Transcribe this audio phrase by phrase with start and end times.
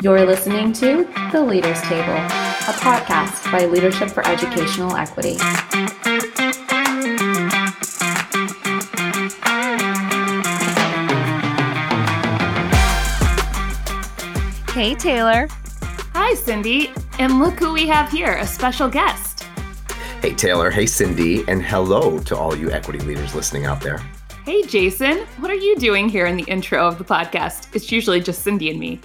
[0.00, 5.36] You're listening to The Leaders Table, a podcast by Leadership for Educational Equity.
[14.72, 15.48] Hey, Taylor.
[16.14, 16.92] Hi, Cindy.
[17.18, 19.42] And look who we have here a special guest.
[20.22, 20.70] Hey, Taylor.
[20.70, 21.42] Hey, Cindy.
[21.48, 23.98] And hello to all you equity leaders listening out there.
[24.44, 25.26] Hey, Jason.
[25.40, 27.74] What are you doing here in the intro of the podcast?
[27.74, 29.00] It's usually just Cindy and me.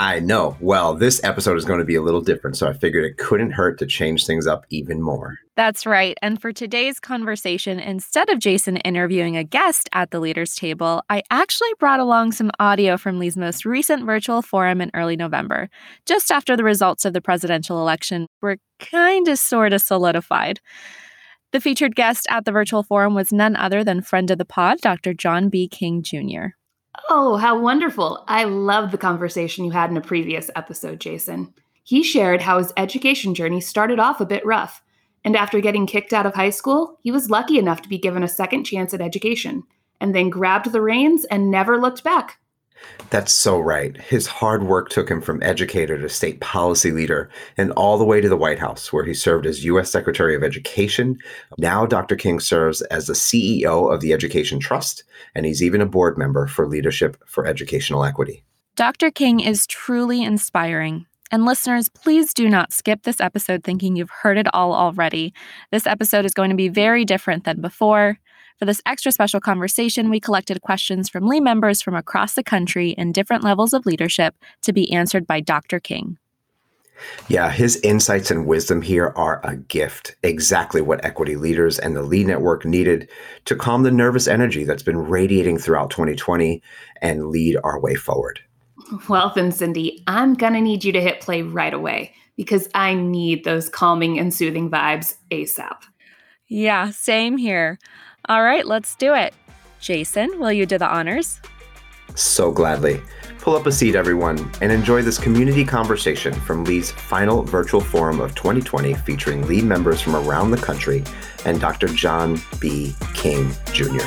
[0.00, 0.56] I know.
[0.60, 3.50] Well, this episode is going to be a little different, so I figured it couldn't
[3.50, 5.38] hurt to change things up even more.
[5.56, 6.16] That's right.
[6.22, 11.24] And for today's conversation, instead of Jason interviewing a guest at the leaders table, I
[11.32, 15.68] actually brought along some audio from Lee's most recent virtual forum in early November,
[16.06, 20.60] just after the results of the presidential election were kind of sort of solidified.
[21.50, 24.78] The featured guest at the virtual forum was none other than friend of the pod,
[24.80, 25.12] Dr.
[25.12, 25.66] John B.
[25.66, 26.50] King Jr.
[27.08, 28.24] Oh, how wonderful.
[28.28, 31.54] I love the conversation you had in a previous episode, Jason.
[31.82, 34.82] He shared how his education journey started off a bit rough,
[35.24, 38.22] and after getting kicked out of high school, he was lucky enough to be given
[38.22, 39.64] a second chance at education,
[40.00, 42.38] and then grabbed the reins and never looked back.
[43.10, 43.96] That's so right.
[43.96, 48.20] His hard work took him from educator to state policy leader and all the way
[48.20, 49.90] to the White House, where he served as U.S.
[49.90, 51.18] Secretary of Education.
[51.56, 52.16] Now, Dr.
[52.16, 55.04] King serves as the CEO of the Education Trust,
[55.34, 58.44] and he's even a board member for Leadership for Educational Equity.
[58.76, 59.10] Dr.
[59.10, 61.06] King is truly inspiring.
[61.30, 65.34] And listeners, please do not skip this episode thinking you've heard it all already.
[65.70, 68.18] This episode is going to be very different than before.
[68.58, 72.90] For this extra special conversation, we collected questions from Lee members from across the country
[72.90, 75.78] in different levels of leadership to be answered by Dr.
[75.78, 76.18] King.
[77.28, 80.16] Yeah, his insights and wisdom here are a gift.
[80.24, 83.08] Exactly what equity leaders and the Lee Network needed
[83.44, 86.60] to calm the nervous energy that's been radiating throughout 2020
[87.00, 88.40] and lead our way forward.
[89.08, 92.94] Well, then, Cindy, I'm going to need you to hit play right away because I
[92.94, 95.82] need those calming and soothing vibes ASAP.
[96.48, 97.78] Yeah, same here.
[98.30, 99.32] All right, let's do it.
[99.80, 101.40] Jason, will you do the honors?
[102.14, 103.00] So gladly.
[103.40, 108.20] Pull up a seat, everyone, and enjoy this community conversation from Lee's final virtual forum
[108.20, 111.02] of 2020 featuring Lee members from around the country
[111.46, 111.88] and Dr.
[111.88, 112.94] John B.
[113.14, 114.04] King Jr.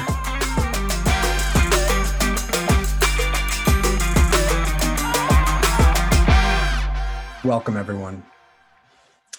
[7.44, 8.24] Welcome, everyone.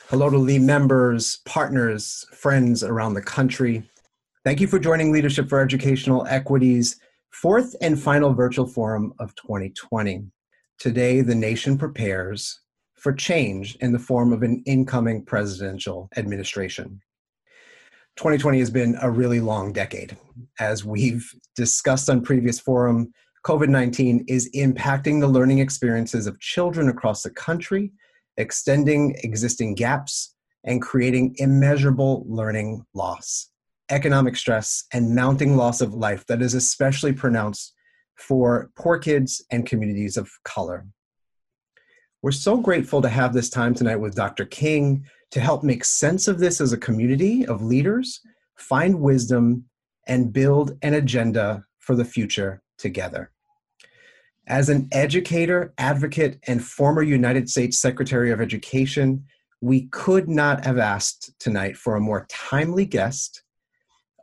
[0.08, 3.88] Hello to Lee members, partners, friends around the country.
[4.44, 6.98] Thank you for joining Leadership for Educational Equity's
[7.30, 10.24] fourth and final virtual forum of 2020.
[10.80, 12.60] Today, the nation prepares
[12.96, 17.00] for change in the form of an incoming presidential administration.
[18.16, 20.16] 2020 has been a really long decade.
[20.58, 23.12] As we've discussed on previous forum,
[23.46, 27.92] COVID-19 is impacting the learning experiences of children across the country,
[28.38, 33.51] extending existing gaps, and creating immeasurable learning loss
[33.92, 37.74] economic stress, and mounting loss of life that is especially pronounced
[38.16, 40.86] for poor kids and communities of color.
[42.22, 44.44] We're so grateful to have this time tonight with Dr.
[44.46, 48.20] King to help make sense of this as a community of leaders,
[48.56, 49.64] find wisdom,
[50.06, 53.30] and build an agenda for the future together.
[54.46, 59.24] As an educator, advocate, and former United States Secretary of Education,
[59.60, 63.42] we could not have asked tonight for a more timely guest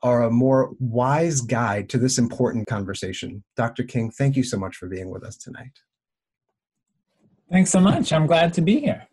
[0.04, 3.44] are a more wise guide to this important conversation.
[3.56, 3.84] Dr.
[3.84, 5.80] King, thank you so much for being with us tonight.
[7.52, 8.14] Thanks so much.
[8.14, 9.08] I'm glad to be here.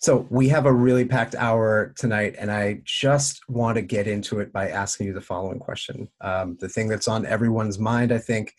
[0.00, 4.38] So, we have a really packed hour tonight, and I just want to get into
[4.38, 6.08] it by asking you the following question.
[6.20, 8.54] Um, the thing that's on everyone's mind, I think,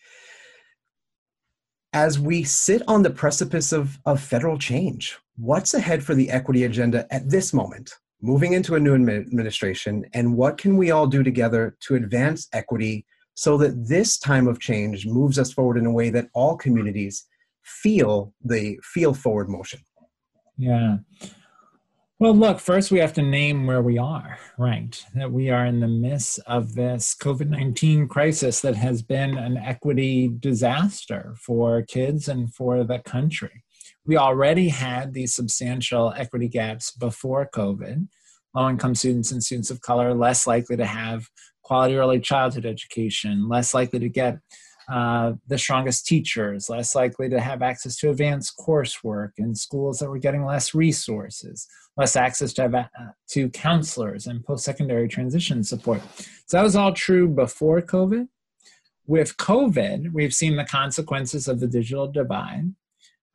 [1.94, 6.66] as we sit on the precipice of, of federal change, what's ahead for the equity
[6.66, 7.94] agenda at this moment?
[8.22, 13.06] Moving into a new administration, and what can we all do together to advance equity
[13.34, 17.26] so that this time of change moves us forward in a way that all communities
[17.64, 19.80] feel the feel forward motion?
[20.58, 20.98] Yeah.
[22.20, 25.02] Well, look, first we have to name where we are, right?
[25.16, 29.56] That we are in the midst of this COVID 19 crisis that has been an
[29.56, 33.64] equity disaster for kids and for the country
[34.10, 38.08] we already had these substantial equity gaps before COVID.
[38.56, 41.28] Low income students and students of color less likely to have
[41.62, 44.40] quality early childhood education, less likely to get
[44.92, 50.10] uh, the strongest teachers, less likely to have access to advanced coursework in schools that
[50.10, 52.88] were getting less resources, less access to, have, uh,
[53.30, 56.02] to counselors and post secondary transition support.
[56.48, 58.28] So that was all true before COVID.
[59.06, 62.74] With COVID, we've seen the consequences of the digital divide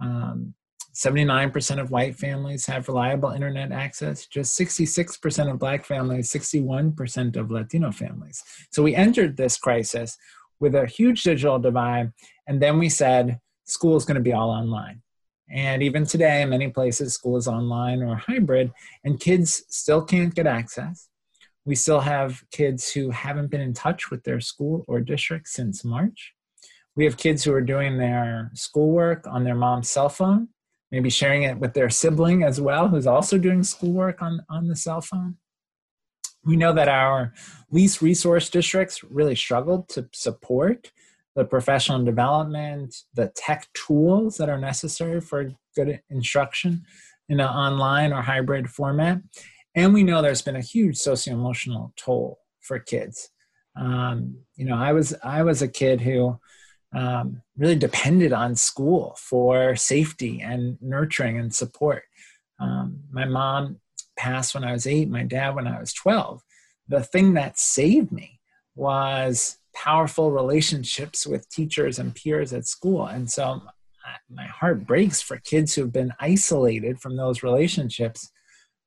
[0.00, 0.54] Um,
[0.94, 7.50] 79% of white families have reliable internet access, just 66% of black families, 61% of
[7.50, 8.44] Latino families.
[8.70, 10.16] So we entered this crisis
[10.60, 12.12] with a huge digital divide,
[12.46, 15.02] and then we said school is going to be all online.
[15.50, 20.34] And even today, in many places, school is online or hybrid, and kids still can't
[20.34, 21.08] get access.
[21.64, 25.84] We still have kids who haven't been in touch with their school or district since
[25.84, 26.34] March.
[26.94, 30.48] We have kids who are doing their schoolwork on their mom's cell phone
[30.90, 34.76] maybe sharing it with their sibling as well, who's also doing schoolwork on, on the
[34.76, 35.36] cell phone.
[36.44, 37.32] We know that our
[37.70, 40.92] least resource districts really struggled to support
[41.34, 46.84] the professional development, the tech tools that are necessary for good instruction
[47.28, 49.20] in an online or hybrid format.
[49.74, 53.30] And we know there's been a huge socio-emotional toll for kids.
[53.76, 56.38] Um, you know, I was I was a kid who
[56.94, 62.04] um, really depended on school for safety and nurturing and support.
[62.60, 63.80] Um, my mom
[64.16, 66.42] passed when I was eight, my dad when I was 12.
[66.88, 68.40] The thing that saved me
[68.76, 73.06] was powerful relationships with teachers and peers at school.
[73.06, 73.62] And so
[74.30, 78.30] my heart breaks for kids who've been isolated from those relationships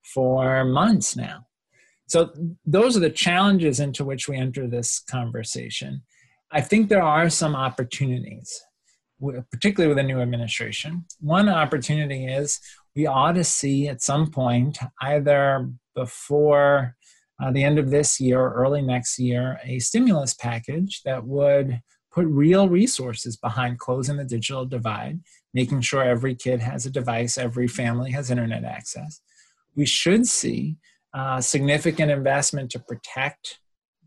[0.04, 1.46] for months now.
[2.08, 2.32] So,
[2.66, 6.04] those are the challenges into which we enter this conversation.
[6.52, 8.64] I think there are some opportunities,
[9.52, 11.06] particularly with a new administration.
[11.20, 12.60] One opportunity is
[12.96, 16.96] we ought to see at some point, either before
[17.42, 21.82] uh, the end of this year or early next year, a stimulus package that would
[22.12, 25.20] put real resources behind closing the digital divide,
[25.54, 29.22] making sure every kid has a device, every family has internet access.
[29.76, 30.78] We should see
[31.14, 33.60] uh, significant investment to protect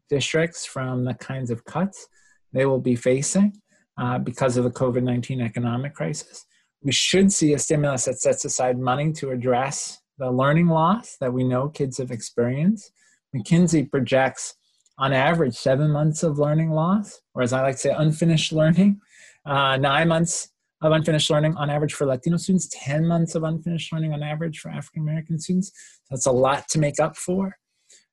[0.09, 2.09] districts from the kinds of cuts
[2.53, 3.61] they will be facing
[3.99, 6.45] uh, because of the COVID 19 economic crisis.
[6.83, 11.33] We should see a stimulus that sets aside money to address the learning loss that
[11.33, 12.93] we know kids have experienced.
[13.35, 14.55] McKinsey projects
[14.99, 19.01] on average seven months of learning loss, or as I like to say, unfinished learning,
[19.47, 20.49] uh, nine months
[20.83, 24.59] of unfinished learning on average for Latino students, 10 months of unfinished learning on average
[24.61, 25.73] for African American students.
[26.11, 27.57] That's a lot to make up for.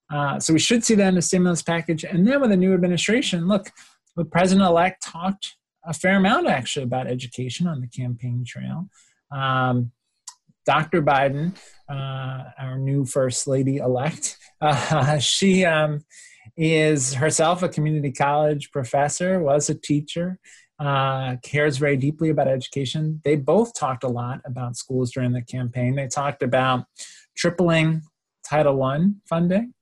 [0.09, 2.03] Uh, so we should see that in the stimulus package.
[2.05, 3.69] And then with a new administration, look,
[4.17, 5.55] the president elect talked
[5.85, 8.89] a fair amount actually about education on the campaign trail.
[9.31, 9.91] Um,
[10.65, 11.01] Dr.
[11.01, 11.55] Biden,
[11.89, 16.03] uh, our new first lady elect, uh, she um,
[16.57, 20.39] is herself a community college professor, was a teacher,
[20.79, 23.21] uh, cares very deeply about education.
[23.23, 25.95] They both talked a lot about schools during the campaign.
[25.95, 26.85] They talked about
[27.35, 28.01] tripling
[28.47, 29.73] Title I funding,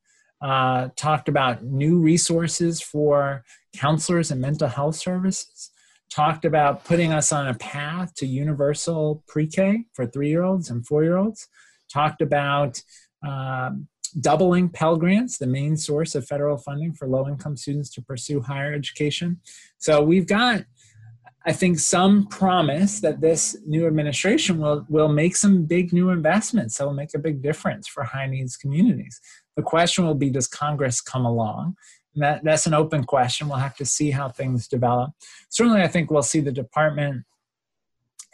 [0.45, 3.43] uh, talked about new resources for
[3.75, 5.71] counselors and mental health services,
[6.11, 10.69] talked about putting us on a path to universal pre K for three year olds
[10.69, 11.47] and four year olds,
[11.91, 12.79] talked about
[13.27, 13.87] um,
[14.19, 18.39] doubling Pell Grants, the main source of federal funding for low income students to pursue
[18.39, 19.39] higher education.
[19.79, 20.63] So we've got,
[21.43, 26.77] I think, some promise that this new administration will, will make some big new investments
[26.77, 29.19] that will make a big difference for high needs communities.
[29.55, 31.75] The question will be Does Congress come along?
[32.15, 33.47] that, that's an open question.
[33.47, 35.11] We'll have to see how things develop.
[35.49, 37.25] Certainly, I think we'll see the Department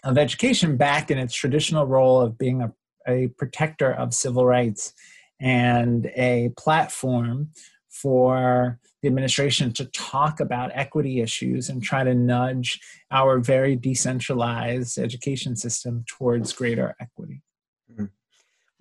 [0.04, 2.72] of Education back in its traditional role of being a,
[3.08, 4.94] a protector of civil rights
[5.40, 7.50] and a platform
[7.90, 15.00] for the administration to talk about equity issues and try to nudge our very decentralized
[15.00, 17.42] education system towards greater equity.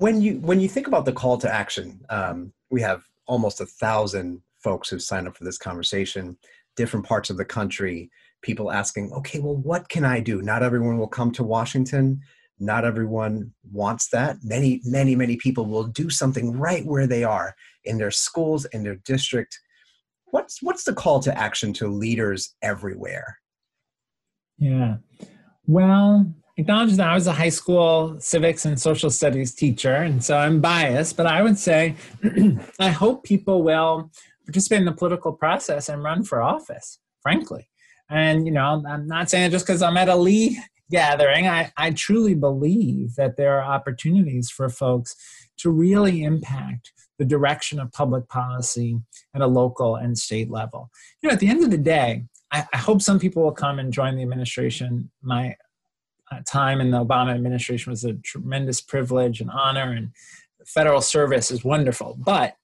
[0.01, 3.67] When you when you think about the call to action, um, we have almost a
[3.67, 6.39] thousand folks who signed up for this conversation,
[6.75, 10.41] different parts of the country, people asking, okay, well, what can I do?
[10.41, 12.23] Not everyone will come to Washington.
[12.59, 14.39] Not everyone wants that.
[14.43, 17.55] Many, many, many people will do something right where they are
[17.85, 19.61] in their schools, in their district.
[20.31, 23.37] What's what's the call to action to leaders everywhere?
[24.57, 24.97] Yeah.
[25.67, 30.37] Well, acknowledge that I was a high school civics and social studies teacher, and so
[30.37, 31.97] I'm biased, but I would say
[32.81, 34.11] I hope people will
[34.47, 37.69] participate in the political process and run for office, frankly.
[38.09, 41.93] And, you know, I'm not saying just because I'm at a Lee gathering, I, I
[41.93, 45.15] truly believe that there are opportunities for folks
[45.59, 48.99] to really impact the direction of public policy
[49.35, 50.91] at a local and state level.
[51.23, 53.79] You know, at the end of the day, I, I hope some people will come
[53.79, 55.11] and join the administration.
[55.23, 55.55] My
[56.47, 60.11] time in the Obama administration was a tremendous privilege and honor, and
[60.67, 62.17] federal service is wonderful.
[62.19, 62.55] But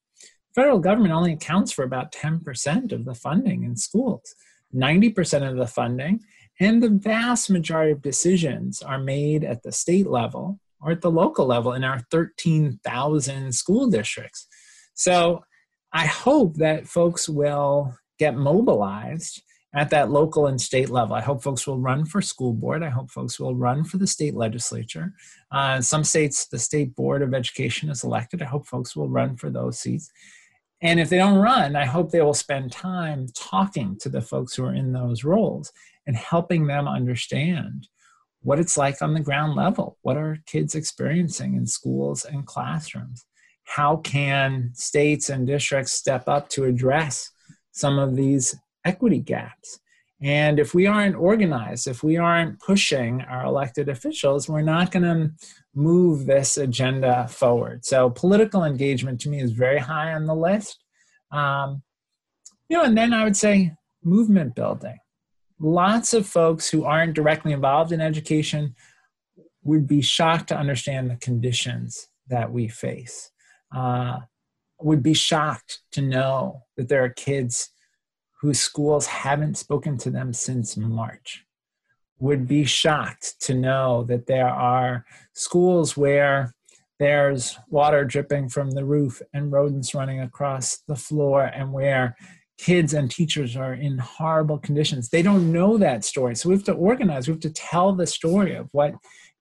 [0.54, 4.34] federal government only accounts for about 10% of the funding in schools.
[4.74, 6.20] 90% of the funding
[6.58, 11.10] And the vast majority of decisions are made at the state level or at the
[11.10, 14.46] local level in our 13,000 school districts.
[14.94, 15.44] So
[15.92, 19.42] I hope that folks will get mobilized
[19.76, 21.14] at that local and state level.
[21.14, 22.82] I hope folks will run for school board.
[22.82, 25.12] I hope folks will run for the state legislature.
[25.52, 28.40] Uh, some states, the state board of education is elected.
[28.40, 30.10] I hope folks will run for those seats.
[30.80, 34.54] And if they don't run, I hope they will spend time talking to the folks
[34.54, 35.72] who are in those roles
[36.06, 37.88] and helping them understand
[38.42, 39.98] what it's like on the ground level.
[40.02, 43.26] What are kids experiencing in schools and classrooms?
[43.64, 47.30] How can states and districts step up to address
[47.72, 48.54] some of these
[48.86, 49.80] equity gaps?
[50.22, 55.02] And if we aren't organized, if we aren't pushing our elected officials, we're not going
[55.02, 55.30] to
[55.74, 57.84] move this agenda forward.
[57.84, 60.82] So, political engagement to me is very high on the list.
[61.30, 61.82] Um,
[62.70, 64.96] you know, and then I would say movement building
[65.58, 68.74] lots of folks who aren't directly involved in education
[69.62, 73.30] would be shocked to understand the conditions that we face.
[73.74, 74.20] Uh,
[74.80, 77.70] would be shocked to know that there are kids
[78.46, 81.44] whose schools haven't spoken to them since March.
[82.20, 86.54] Would be shocked to know that there are schools where
[87.00, 92.14] there's water dripping from the roof and rodents running across the floor, and where
[92.56, 95.08] kids and teachers are in horrible conditions.
[95.08, 96.36] They don't know that story.
[96.36, 98.94] So we have to organize, we have to tell the story of what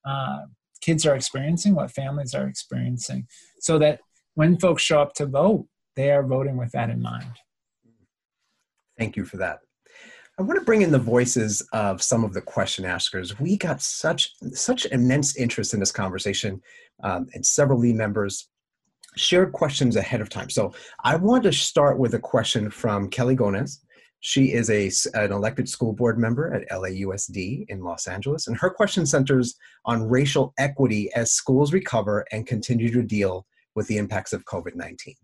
[0.04, 0.40] uh,
[0.82, 3.28] kids are experiencing, what families are experiencing,
[3.60, 4.00] so that
[4.34, 7.36] when folks show up to vote, they are voting with that in mind.
[8.98, 9.60] Thank you for that.
[10.38, 13.40] I want to bring in the voices of some of the question askers.
[13.40, 16.62] We got such such immense interest in this conversation,
[17.04, 18.50] um, and several LEE members
[19.16, 20.50] shared questions ahead of time.
[20.50, 20.74] So
[21.06, 23.80] I want to start with a question from Kelly Gonez.
[24.20, 28.70] She is a, an elected school board member at LAUSD in Los Angeles, and her
[28.70, 34.34] question centers on racial equity as schools recover and continue to deal with the impacts
[34.34, 35.16] of COVID 19.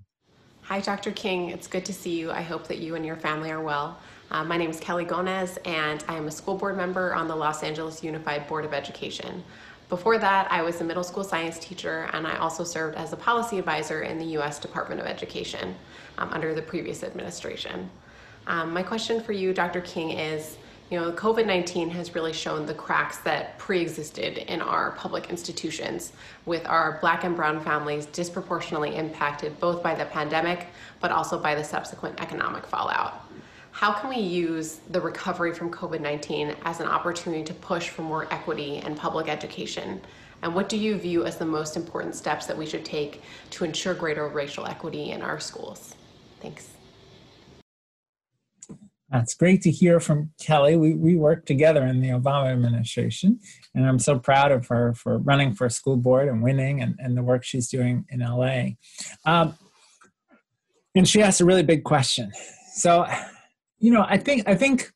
[0.71, 1.11] Hi, Dr.
[1.11, 1.49] King.
[1.49, 2.31] It's good to see you.
[2.31, 3.99] I hope that you and your family are well.
[4.31, 7.35] Uh, my name is Kelly Gonez, and I am a school board member on the
[7.35, 9.43] Los Angeles Unified Board of Education.
[9.89, 13.17] Before that, I was a middle school science teacher and I also served as a
[13.17, 15.75] policy advisor in the US Department of Education
[16.17, 17.89] um, under the previous administration.
[18.47, 19.81] Um, my question for you, Dr.
[19.81, 20.55] King, is
[20.91, 25.29] you know, COVID 19 has really shown the cracks that pre existed in our public
[25.29, 26.13] institutions,
[26.45, 30.67] with our black and brown families disproportionately impacted both by the pandemic
[30.99, 33.25] but also by the subsequent economic fallout
[33.71, 38.01] how can we use the recovery from COVID 19 as an opportunity to push for
[38.01, 40.01] more equity and public education?
[40.43, 43.21] And what do you view as the most important steps that we should take
[43.51, 45.95] to ensure greater racial equity in our schools?
[46.41, 46.80] Thanks.
[49.11, 50.77] That's great to hear from Kelly.
[50.77, 53.39] We, we worked together in the Obama administration,
[53.75, 57.17] and I'm so proud of her for running for school board and winning and, and
[57.17, 58.69] the work she's doing in LA.
[59.25, 59.57] Um,
[60.95, 62.31] and she asked a really big question.
[62.73, 63.05] So,
[63.79, 64.91] you know, I think I think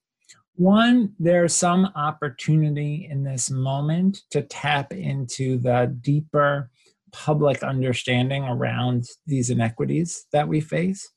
[0.55, 6.69] one there's some opportunity in this moment to tap into the deeper
[7.11, 11.09] public understanding around these inequities that we face.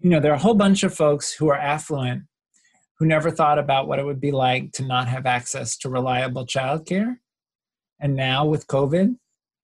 [0.00, 2.22] You know, there are a whole bunch of folks who are affluent
[3.00, 6.46] who never thought about what it would be like to not have access to reliable
[6.46, 7.16] childcare.
[7.98, 9.16] And now with COVID,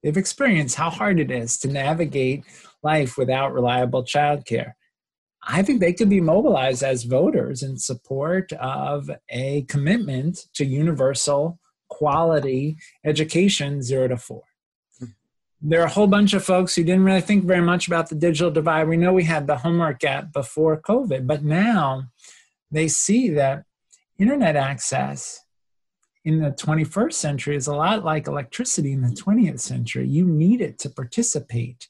[0.03, 2.45] they've experienced how hard it is to navigate
[2.83, 4.73] life without reliable childcare.
[5.47, 11.61] I think they could be mobilized as voters in support of a commitment to universal
[11.91, 14.45] quality education zero to four.
[14.99, 15.07] Hmm.
[15.61, 18.17] There are a whole bunch of folks who didn't really think very much about the
[18.17, 18.89] digital divide.
[18.89, 22.09] We know we had the homework gap before COVID, but now
[22.71, 23.65] they see that
[24.19, 25.41] internet access
[26.25, 30.09] in the 21st century is a lot like electricity in the 20th century.
[30.09, 31.89] You need it to participate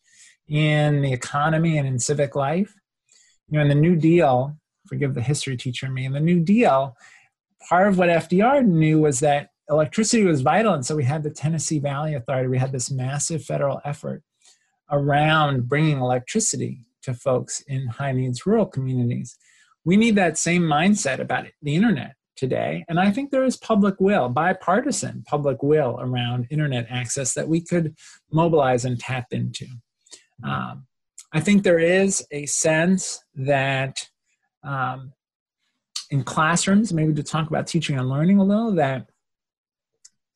[0.49, 2.75] in the economy and in civic life
[3.49, 4.56] you know, in the New Deal,
[4.87, 6.97] forgive the history teacher me, in the New Deal,
[7.68, 10.75] part of what FDR knew was that electricity was vital.
[10.75, 12.49] And so we had the Tennessee Valley Authority.
[12.49, 14.23] We had this massive federal effort
[14.90, 19.37] around bringing electricity to folks in high needs rural communities.
[19.86, 22.84] We need that same mindset about the internet today.
[22.88, 27.62] And I think there is public will, bipartisan public will around internet access that we
[27.62, 27.94] could
[28.30, 29.66] mobilize and tap into.
[30.42, 30.86] Um,
[31.32, 34.08] I think there is a sense that
[34.64, 35.12] um,
[36.10, 39.08] in classrooms, maybe to talk about teaching and learning a little, that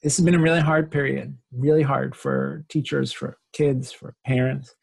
[0.02, 4.74] this has been a really hard period, really hard for teachers, for kids, for parents.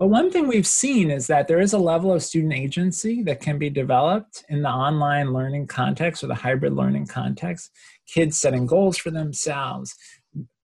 [0.00, 3.42] But one thing we've seen is that there is a level of student agency that
[3.42, 7.70] can be developed in the online learning context or the hybrid learning context.
[8.06, 9.94] Kids setting goals for themselves,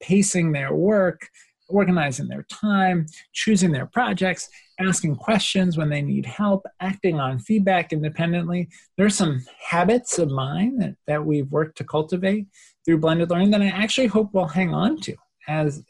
[0.01, 1.29] pacing their work,
[1.69, 4.49] organizing their time, choosing their projects,
[4.81, 8.71] asking questions when they need help, acting on feedback independently.
[8.97, 12.47] There's some habits of mine that, that we've worked to cultivate
[12.87, 15.15] through blended learning that I actually hope we'll hang on to
[15.47, 15.83] as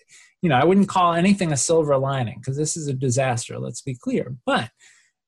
[0.47, 3.83] you know, I wouldn't call anything a silver lining because this is a disaster, let's
[3.83, 4.37] be clear.
[4.47, 4.71] But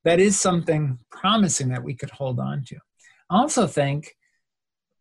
[0.05, 2.77] that is something promising that we could hold on to.
[3.29, 4.15] I also think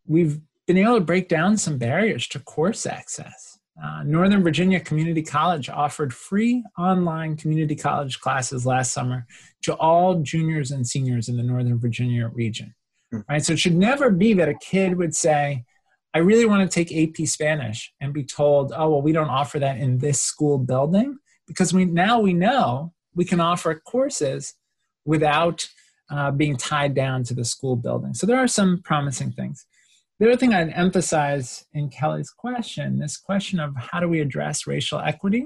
[0.07, 3.59] we've been able to break down some barriers to course access.
[3.79, 9.27] Uh, Northern Virginia Community College offered free online community college classes last summer
[9.61, 12.73] to all juniors and seniors in the Northern Virginia region.
[13.11, 13.19] Hmm.
[13.29, 15.63] Right, so it should never be that a kid would say,
[16.17, 19.59] I really want to take AP Spanish and be told, oh, well, we don't offer
[19.59, 24.55] that in this school building because we now we know we can offer courses
[25.05, 25.69] without
[26.09, 28.15] uh, being tied down to the school building.
[28.15, 29.67] So there are some promising things.
[30.19, 34.65] The other thing I'd emphasize in Kelly's question, this question of how do we address
[34.65, 35.45] racial equity?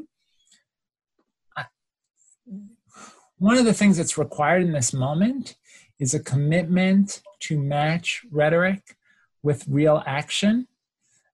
[3.39, 5.57] One of the things that's required in this moment
[5.99, 8.95] is a commitment to match rhetoric
[9.43, 10.67] with real action.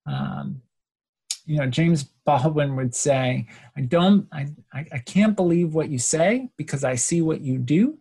[0.06, 0.62] Um,
[1.46, 6.50] you know, James Baldwin would say, I don't, I, I can't believe what you say
[6.58, 8.00] because I see what you do.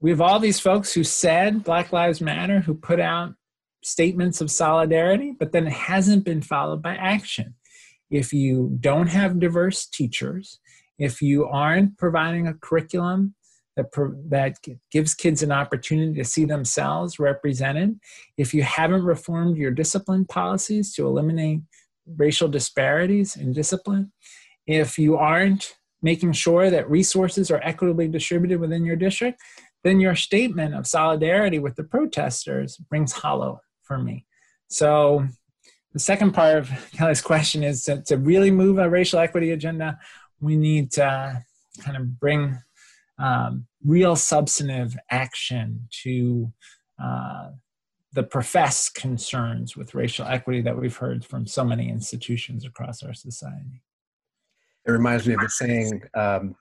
[0.00, 3.34] We have all these folks who said Black Lives Matter, who put out
[3.82, 7.54] statements of solidarity, but then it hasn't been followed by action.
[8.10, 10.58] If you don't have diverse teachers,
[10.98, 13.34] if you aren't providing a curriculum
[13.76, 13.86] that,
[14.28, 14.56] that
[14.90, 17.98] gives kids an opportunity to see themselves represented.
[18.36, 21.60] If you haven't reformed your discipline policies to eliminate
[22.06, 24.12] racial disparities in discipline,
[24.66, 29.40] if you aren't making sure that resources are equitably distributed within your district,
[29.82, 34.24] then your statement of solidarity with the protesters rings hollow for me.
[34.68, 35.26] So,
[35.92, 39.98] the second part of Kelly's question is to, to really move a racial equity agenda,
[40.40, 41.42] we need to
[41.82, 42.58] kind of bring
[43.18, 46.52] um, real substantive action to
[47.02, 47.50] uh,
[48.12, 53.14] the professed concerns with racial equity that we've heard from so many institutions across our
[53.14, 53.82] society.
[54.86, 56.54] It reminds me of the saying, um,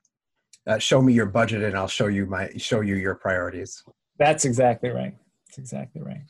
[0.66, 3.84] uh, "Show me your budget, and I'll show you my show you your priorities."
[4.18, 5.16] That's exactly right.
[5.48, 6.24] That's exactly right.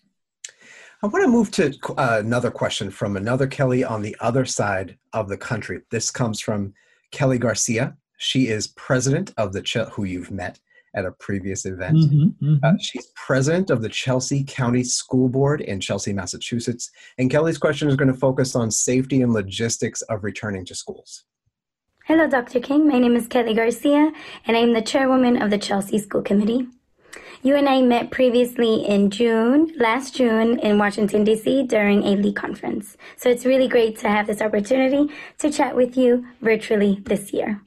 [1.03, 4.97] I want to move to uh, another question from another Kelly on the other side
[5.11, 5.81] of the country.
[5.91, 6.73] This comes from
[7.11, 7.95] Kelly Garcia.
[8.23, 10.57] She is president of the Ch- who you've met
[10.95, 11.97] at a previous event.
[11.97, 12.65] Mm-hmm, mm-hmm.
[12.65, 16.89] Uh, she's president of the Chelsea County School Board in Chelsea, Massachusetts.
[17.17, 21.25] And Kelly's question is going to focus on safety and logistics of returning to schools.
[22.05, 22.61] Hello, Dr.
[22.61, 22.87] King.
[22.87, 24.13] My name is Kelly Garcia,
[24.47, 26.67] and I'm the chairwoman of the Chelsea School Committee.
[27.41, 31.63] You and I met previously in June, last June, in Washington, D.C.
[31.63, 32.95] during a LEAD conference.
[33.17, 37.61] So it's really great to have this opportunity to chat with you virtually this year.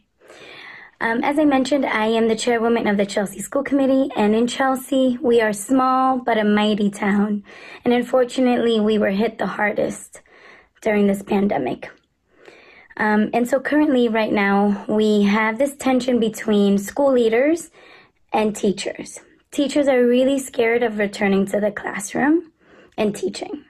[0.99, 4.47] Um, as I mentioned, I am the chairwoman of the Chelsea School Committee, and in
[4.47, 7.45] Chelsea, we are small but a mighty town.
[7.85, 10.23] And unfortunately, we were hit the hardest
[10.81, 11.91] during this pandemic.
[12.97, 17.71] Um, and so, currently, right now, we have this tension between school leaders
[18.33, 19.21] and teachers.
[19.51, 22.53] Teachers are really scared of returning to the classroom
[22.97, 23.65] and teaching.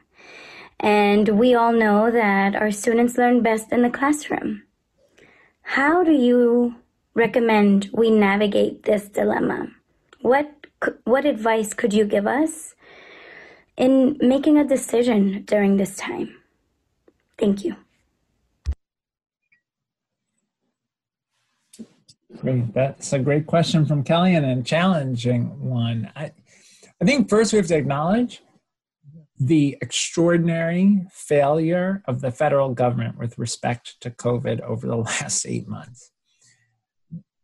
[0.79, 4.63] And we all know that our students learn best in the classroom.
[5.63, 6.77] How do you
[7.17, 9.69] recommend we navigate this dilemma?
[10.21, 10.53] What
[11.05, 12.75] what advice could you give us
[13.77, 16.37] in making a decision during this time?
[17.39, 17.75] Thank you.
[22.37, 22.75] Great.
[22.75, 26.13] That's a great question from Kelly and a challenging one.
[26.15, 26.33] I,
[27.01, 28.43] I think first we have to acknowledge
[29.39, 35.67] the extraordinary failure of the federal government with respect to COVID over the last eight
[35.67, 36.11] months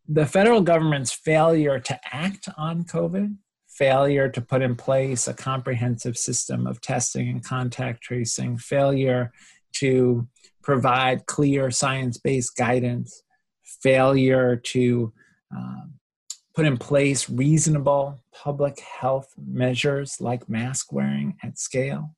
[0.09, 3.37] the federal government's failure to act on COVID,
[3.69, 9.33] failure to put in place a comprehensive system of testing and contact tracing, failure
[9.73, 10.29] to
[10.63, 13.23] provide clear science based guidance,
[13.83, 15.13] failure to
[15.55, 15.95] um,
[16.55, 22.15] put in place reasonable public health measures like mask wearing at scale.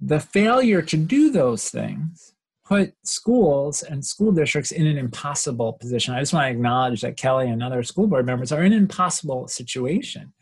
[0.00, 2.34] The failure to do those things
[2.68, 6.14] put schools and school districts in an impossible position.
[6.14, 8.78] I just want to acknowledge that Kelly and other school board members are in an
[8.78, 10.32] impossible situation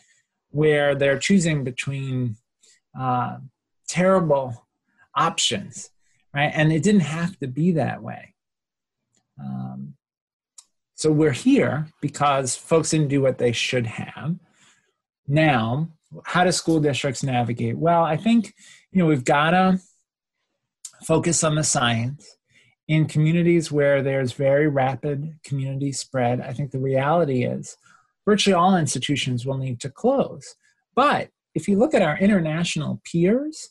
[0.51, 2.37] where they're choosing between
[2.99, 3.37] uh,
[3.89, 4.67] terrible
[5.15, 5.91] options,
[6.35, 6.51] right?
[6.53, 8.35] And it didn't have to be that way.
[9.39, 9.95] Um,
[10.95, 14.35] So we're here because folks didn't do what they should have.
[15.29, 15.91] Now,
[16.25, 17.77] how do school districts navigate?
[17.77, 18.55] Well, I think
[18.91, 19.79] you know we've got to
[21.05, 22.37] focus on the science
[22.89, 26.41] in communities where there's very rapid community spread.
[26.41, 27.77] I think the reality is
[28.25, 30.55] virtually all institutions will need to close.
[30.95, 33.71] But if you look at our international peers,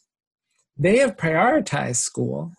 [0.77, 2.55] they have prioritized schools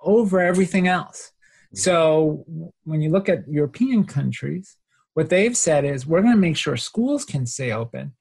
[0.00, 1.30] over everything else.
[1.66, 1.78] Mm-hmm.
[1.78, 2.44] So
[2.84, 4.76] when you look at European countries,
[5.14, 8.14] what they've said is we're going to make sure schools can stay open.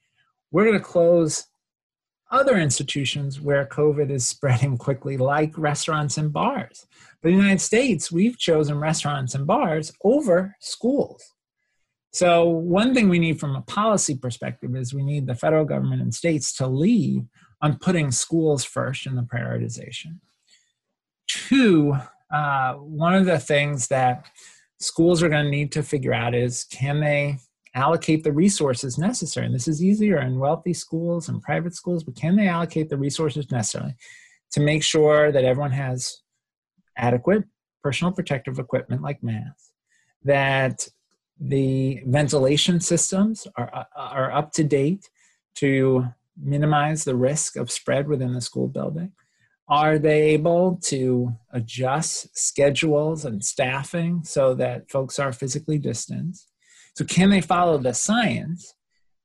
[0.52, 1.48] We're going to close
[2.32, 6.88] other institutions where COVID is spreading quickly, like restaurants and bars.
[7.22, 11.24] But in the United States, we've chosen restaurants and bars over schools.
[12.14, 16.02] So, one thing we need from a policy perspective is we need the federal government
[16.02, 17.28] and states to lead
[17.62, 20.20] on putting schools first in the prioritization.
[21.28, 21.96] Two,
[22.34, 24.26] uh, one of the things that
[24.80, 27.38] schools are going to need to figure out is can they
[27.74, 29.46] allocate the resources necessary?
[29.46, 32.98] And this is easier in wealthy schools and private schools, but can they allocate the
[32.98, 33.96] resources necessary
[34.52, 36.22] to make sure that everyone has
[36.98, 37.44] adequate
[37.84, 39.72] personal protective equipment like masks,
[40.24, 40.88] that
[41.40, 45.10] the ventilation systems are, uh, are up to date
[45.56, 46.06] to
[46.42, 49.12] minimize the risk of spread within the school building?
[49.68, 56.51] Are they able to adjust schedules and staffing so that folks are physically distanced?
[56.96, 58.74] So, can they follow the science?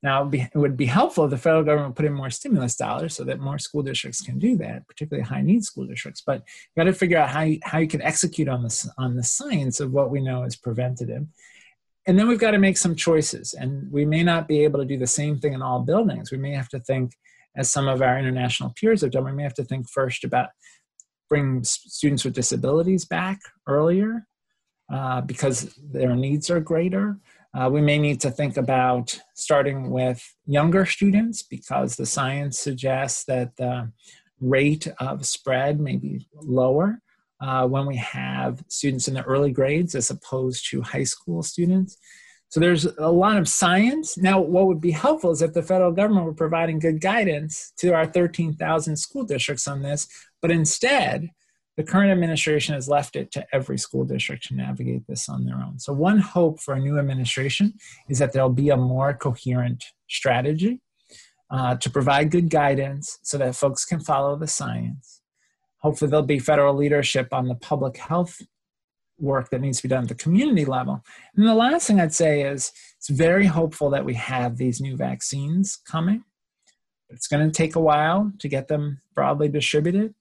[0.03, 3.25] Now, it would be helpful if the federal government put in more stimulus dollars so
[3.25, 6.23] that more school districts can do that, particularly high need school districts.
[6.25, 9.17] But you got to figure out how you, how you can execute on this on
[9.17, 11.27] the science of what we know is preventative.
[12.07, 13.55] And then we've got to make some choices.
[13.55, 16.31] And we may not be able to do the same thing in all buildings.
[16.31, 17.13] We may have to think,
[17.57, 20.51] as some of our international peers have done, we may have to think first about
[21.29, 24.27] bringing students with disabilities back earlier
[24.93, 27.19] uh, because their needs are greater.
[27.55, 33.25] Uh, we may need to think about starting with younger students because the science suggests
[33.25, 33.91] that the
[34.41, 37.01] rate of spread may be lower
[37.41, 41.97] uh, when we have students in the early grades as opposed to high school students.
[42.49, 44.17] So there's a lot of science.
[44.17, 47.93] Now, what would be helpful is if the federal government were providing good guidance to
[47.93, 50.09] our 13,000 school districts on this,
[50.41, 51.31] but instead,
[51.77, 55.57] the current administration has left it to every school district to navigate this on their
[55.57, 55.79] own.
[55.79, 57.75] So, one hope for a new administration
[58.09, 60.81] is that there'll be a more coherent strategy
[61.51, 65.21] uh, to provide good guidance so that folks can follow the science.
[65.79, 68.41] Hopefully, there'll be federal leadership on the public health
[69.19, 71.03] work that needs to be done at the community level.
[71.37, 74.97] And the last thing I'd say is it's very hopeful that we have these new
[74.97, 76.25] vaccines coming.
[77.09, 80.15] It's going to take a while to get them broadly distributed.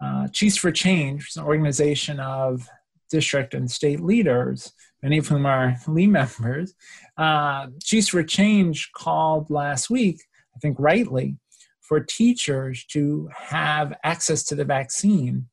[0.00, 2.68] Uh, Chiefs for Change is an organization of
[3.10, 6.74] district and state leaders, many of whom are Lee members.
[7.16, 10.20] Uh, Chiefs for Change called last week,
[10.54, 11.36] I think rightly,
[11.80, 15.46] for teachers to have access to the vaccine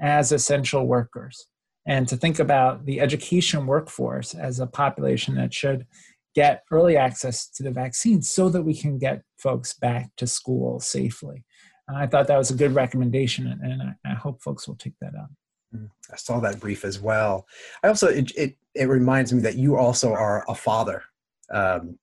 [0.00, 1.46] as essential workers
[1.86, 5.86] and to think about the education workforce as a population that should
[6.34, 10.78] get early access to the vaccine so that we can get folks back to school
[10.78, 11.44] safely.
[11.94, 15.14] I thought that was a good recommendation, and I, I hope folks will take that
[15.14, 15.30] up.
[15.74, 17.46] Mm, I saw that brief as well.
[17.82, 21.02] I also it it, it reminds me that you also are a father,
[21.52, 21.98] um,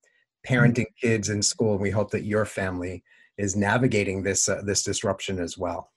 [0.48, 3.04] parenting kids in school, and we hope that your family
[3.38, 5.92] is navigating this uh, this disruption as well.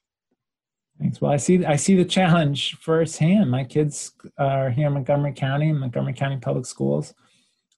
[1.01, 1.21] Thanks.
[1.21, 3.51] Well, I see I see the challenge firsthand.
[3.51, 7.15] My kids are here in Montgomery County, Montgomery County Public Schools.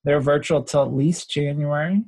[0.05, 2.03] They're virtual till at least January.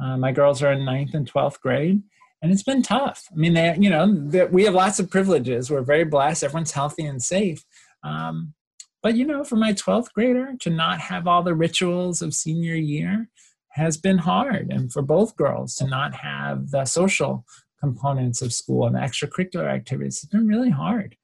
[0.00, 2.02] Uh, my girls are in ninth and twelfth grade,
[2.40, 3.26] and it's been tough.
[3.32, 5.70] I mean, they, you know, we have lots of privileges.
[5.70, 6.44] We're very blessed.
[6.44, 7.64] Everyone's healthy and safe.
[8.02, 8.54] Um,
[9.02, 12.74] but you know, for my twelfth grader to not have all the rituals of senior
[12.74, 13.28] year
[13.70, 17.44] has been hard, and for both girls to not have the social
[17.80, 20.16] components of school and extracurricular activities.
[20.16, 21.16] It's been really hard.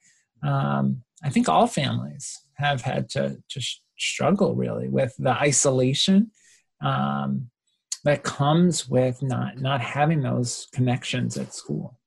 [0.42, 3.60] Um, I think all families have had to, to
[3.98, 6.30] struggle really with the isolation
[6.80, 7.50] um,
[8.04, 11.98] that comes with not not having those connections at school.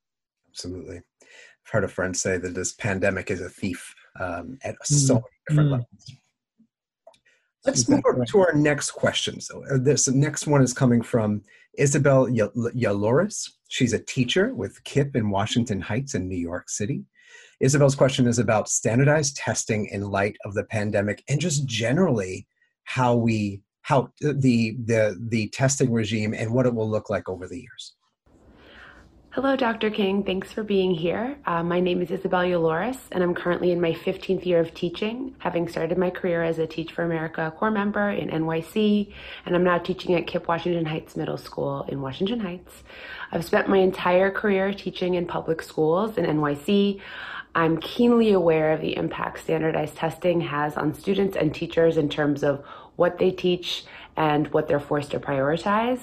[0.50, 5.16] Absolutely, I've heard a friend say that this pandemic is a thief um, at so
[5.16, 5.16] mm-hmm.
[5.16, 5.72] many different mm.
[5.72, 6.12] levels.
[7.66, 9.42] Let's move on to our next question.
[9.42, 11.42] So uh, this next one is coming from
[11.78, 13.52] Isabel Yaloris.
[13.68, 17.04] She's a teacher with KIPP in Washington Heights in New York City.
[17.60, 22.48] Isabel's question is about standardized testing in light of the pandemic and just generally
[22.84, 27.30] how we how uh, the the the testing regime and what it will look like
[27.30, 27.96] over the years.
[29.32, 29.90] Hello, Dr.
[29.92, 30.24] King.
[30.24, 31.38] Thanks for being here.
[31.46, 35.36] Uh, my name is Isabel Yoloris, and I'm currently in my 15th year of teaching,
[35.38, 39.14] having started my career as a Teach for America Corps member in NYC,
[39.46, 42.84] and I'm now teaching at KIPP Washington Heights Middle School in Washington Heights.
[43.32, 47.00] I've spent my entire career teaching in public schools in NYC.
[47.54, 52.44] I'm keenly aware of the impact standardized testing has on students and teachers in terms
[52.44, 52.66] of
[52.98, 53.86] what they teach
[54.18, 56.00] and what they're forced to prioritize.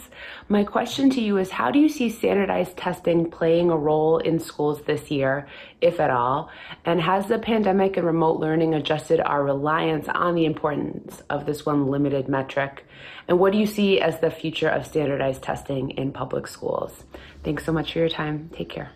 [0.48, 4.38] My question to you is how do you see standardized testing playing a role in
[4.38, 5.48] schools this year,
[5.80, 6.48] if at all?
[6.84, 11.66] And has the pandemic and remote learning adjusted our reliance on the importance of this
[11.66, 12.86] one limited metric?
[13.26, 17.04] And what do you see as the future of standardized testing in public schools?
[17.42, 18.48] Thanks so much for your time.
[18.54, 18.92] Take care.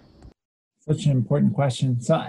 [0.88, 2.00] Such an important question.
[2.00, 2.22] So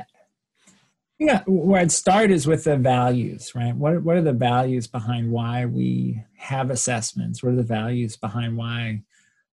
[1.19, 3.75] yeah, where I'd start is with the values, right?
[3.75, 7.43] What, what are the values behind why we have assessments?
[7.43, 9.01] What are the values behind why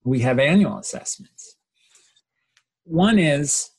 [0.03, 1.57] we have annual assessments?
[2.83, 3.71] One is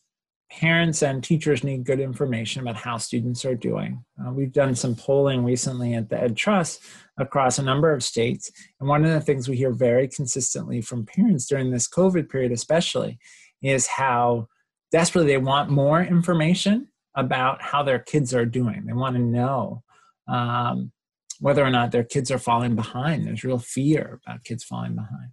[0.50, 4.04] parents and teachers need good information about how students are doing.
[4.20, 6.80] Uh, we've done some polling recently at the Ed Trust
[7.18, 8.50] across a number of states.
[8.80, 12.50] And one of the things we hear very consistently from parents during this COVID period,
[12.50, 13.20] especially,
[13.62, 14.48] is how
[14.90, 18.84] desperately they want more information about how their kids are doing.
[18.86, 19.82] They want to know
[20.28, 20.92] um,
[21.40, 23.26] whether or not their kids are falling behind.
[23.26, 25.30] There's real fear about kids falling behind.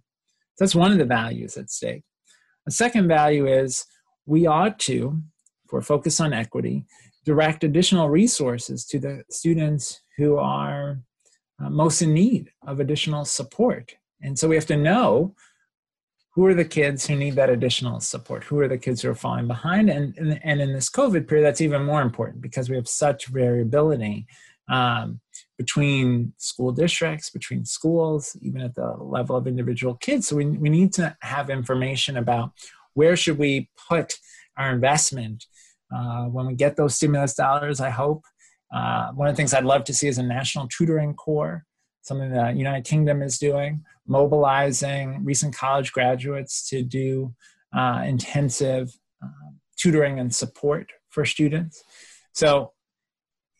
[0.56, 2.02] So that's one of the values at stake.
[2.66, 3.84] A second value is
[4.26, 5.20] we ought to,
[5.64, 6.86] if we're focused on equity,
[7.24, 11.00] direct additional resources to the students who are
[11.62, 13.94] uh, most in need of additional support.
[14.22, 15.34] And so we have to know
[16.34, 18.44] who are the kids who need that additional support?
[18.44, 19.88] Who are the kids who are falling behind?
[19.88, 23.26] And, and, and in this covid period that's even more important because we have such
[23.26, 24.26] variability
[24.68, 25.20] um,
[25.58, 30.26] between school districts between schools even at the level of individual kids.
[30.26, 32.52] So we, we need to have information about
[32.94, 34.14] where should we put
[34.56, 35.46] our investment.
[35.94, 38.24] Uh, when we get those stimulus dollars i hope
[38.74, 41.64] uh, one of the things i'd love to see is a national tutoring corps
[42.04, 47.34] something that the united kingdom is doing mobilizing recent college graduates to do
[47.74, 51.82] uh, intensive uh, tutoring and support for students.
[52.32, 52.72] So,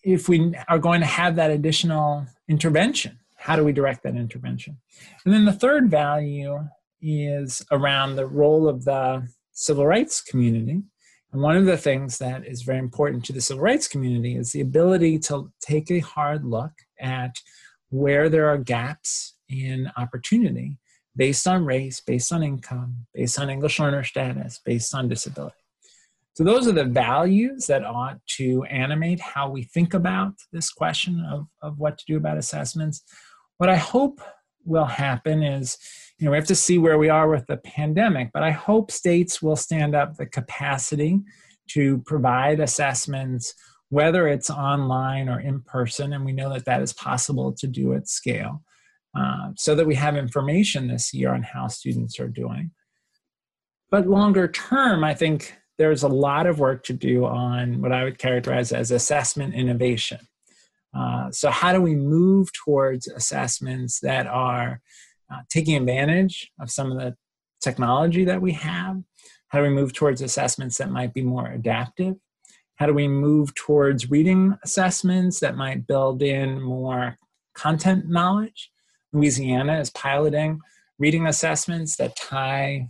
[0.03, 4.79] if we are going to have that additional intervention, how do we direct that intervention?
[5.25, 6.69] And then the third value
[7.01, 10.83] is around the role of the civil rights community.
[11.33, 14.53] And one of the things that is very important to the civil rights community is
[14.53, 17.37] the ability to take a hard look at
[17.95, 20.79] where there are gaps in opportunity
[21.15, 25.55] based on race, based on income, based on English learner status, based on disability.
[26.35, 31.25] So, those are the values that ought to animate how we think about this question
[31.31, 33.05] of, of what to do about assessments.
[33.59, 34.21] What I hope
[34.65, 35.79] will happen is,
[36.19, 38.91] you know, we have to see where we are with the pandemic, but I hope
[38.91, 41.21] states will stand up the capacity
[41.69, 43.55] to provide assessments,
[43.91, 47.95] whether it's online or in person, and we know that that is possible to do
[47.95, 48.63] at scale
[49.17, 52.71] uh, so that we have information this year on how students are doing.
[53.91, 58.05] But longer term, I think there's a lot of work to do on what I
[58.05, 60.21] would characterize as assessment innovation.
[60.97, 64.81] Uh, so, how do we move towards assessments that are
[65.33, 67.17] uh, taking advantage of some of the
[67.63, 69.01] technology that we have?
[69.49, 72.15] How do we move towards assessments that might be more adaptive?
[72.77, 77.19] How do we move towards reading assessments that might build in more
[77.55, 78.71] content knowledge?
[79.13, 80.61] Louisiana is piloting
[80.99, 82.89] reading assessments that tie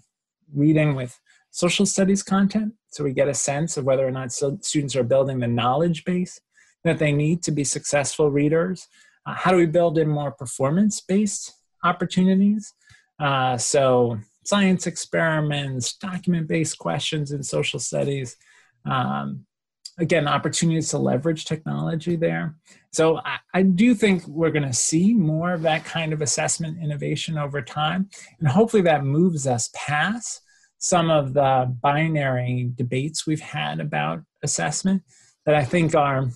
[0.54, 1.18] reading with
[1.50, 5.40] social studies content so we get a sense of whether or not students are building
[5.40, 6.38] the knowledge base
[6.84, 8.86] that they need to be successful readers.
[9.26, 12.72] Uh, how do we build in more performance based opportunities?
[13.18, 18.36] Uh, so, science experiments, document based questions in social studies,
[18.84, 19.44] um,
[19.98, 22.56] again, opportunities to leverage technology there.
[22.92, 26.82] So I, I do think we're going to see more of that kind of assessment
[26.82, 28.08] innovation over time.
[28.38, 30.40] And hopefully that moves us past
[30.78, 35.02] some of the binary debates we've had about assessment
[35.46, 36.28] that I think are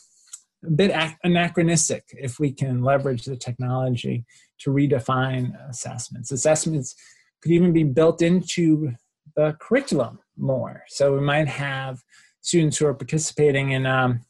[0.65, 4.25] a bit anachronistic if we can leverage the technology
[4.61, 6.33] to redefine assessments.
[6.33, 6.95] Assessments
[7.43, 8.93] could even be built into
[9.37, 10.83] the curriculum more.
[10.89, 12.03] So we might have
[12.49, 14.25] students who are participating in um,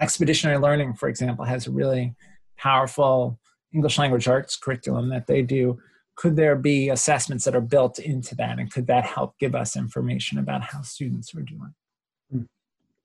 [0.00, 2.14] expeditionary learning, for example, has a really
[2.58, 3.38] powerful
[3.72, 5.78] English language arts curriculum that they do.
[6.16, 9.78] Could there be assessments that are built into that, and could that help give us
[9.78, 11.74] information about how students are doing?
[12.30, 12.42] Hmm.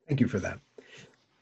[0.09, 0.59] Thank you for that.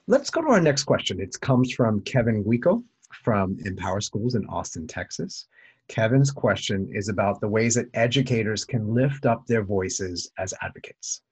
[0.05, 1.19] Let's go to our next question.
[1.19, 2.83] It comes from Kevin Guico
[3.23, 5.47] from Empower Schools in Austin, Texas.
[5.87, 11.23] Kevin's question is about the ways that educators can lift up their voices as advocates.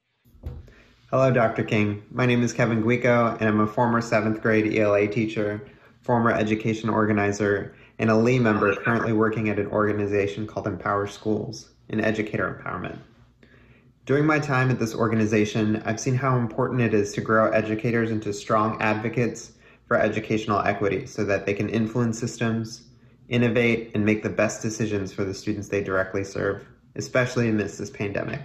[1.11, 1.65] Hello, Dr.
[1.65, 2.01] King.
[2.09, 5.61] My name is Kevin Guico, and I'm a former seventh grade ELA teacher,
[5.99, 11.71] former education organizer, and a Lee member currently working at an organization called Empower Schools
[11.89, 12.97] in educator empowerment.
[14.05, 18.09] During my time at this organization, I've seen how important it is to grow educators
[18.09, 19.51] into strong advocates
[19.89, 22.83] for educational equity so that they can influence systems,
[23.27, 27.89] innovate, and make the best decisions for the students they directly serve, especially amidst this
[27.89, 28.43] pandemic.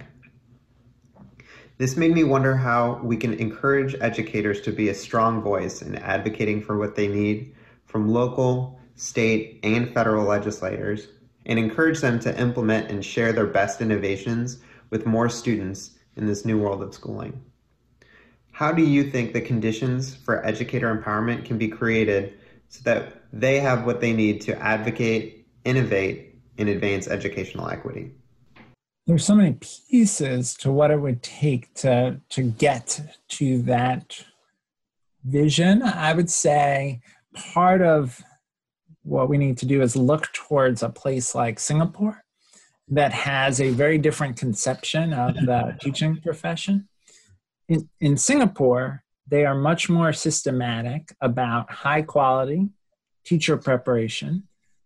[1.77, 5.95] This made me wonder how we can encourage educators to be a strong voice in
[5.95, 7.53] advocating for what they need
[7.85, 11.07] from local, state, and federal legislators,
[11.45, 14.57] and encourage them to implement and share their best innovations
[14.89, 17.43] with more students in this new world of schooling.
[18.51, 23.59] How do you think the conditions for educator empowerment can be created so that they
[23.59, 28.13] have what they need to advocate, innovate, and advance educational equity?
[29.07, 34.25] There's so many pieces to what it would take to, to get to that
[35.23, 35.81] vision.
[35.81, 36.99] I would say
[37.33, 38.21] part of
[39.03, 42.25] what we need to do is look towards a place like Singapore
[42.89, 46.89] that has a very different conception of the teaching profession.
[47.69, 52.67] In, in Singapore, they are much more systematic about high quality
[53.25, 54.43] teacher preparation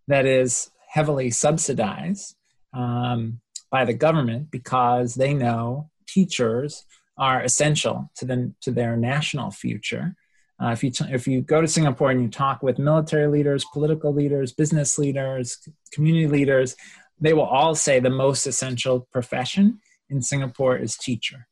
[0.08, 2.36] that is heavily subsidized
[2.72, 6.86] um, by the government because they know teachers
[7.18, 10.16] are essential to, the, to their national future.
[10.62, 13.66] Uh, if, you t- if you go to Singapore and you talk with military leaders,
[13.74, 15.58] political leaders, business leaders,
[15.92, 16.76] community leaders,
[17.20, 19.80] they will all say the most essential profession
[20.10, 21.48] in Singapore is teacher.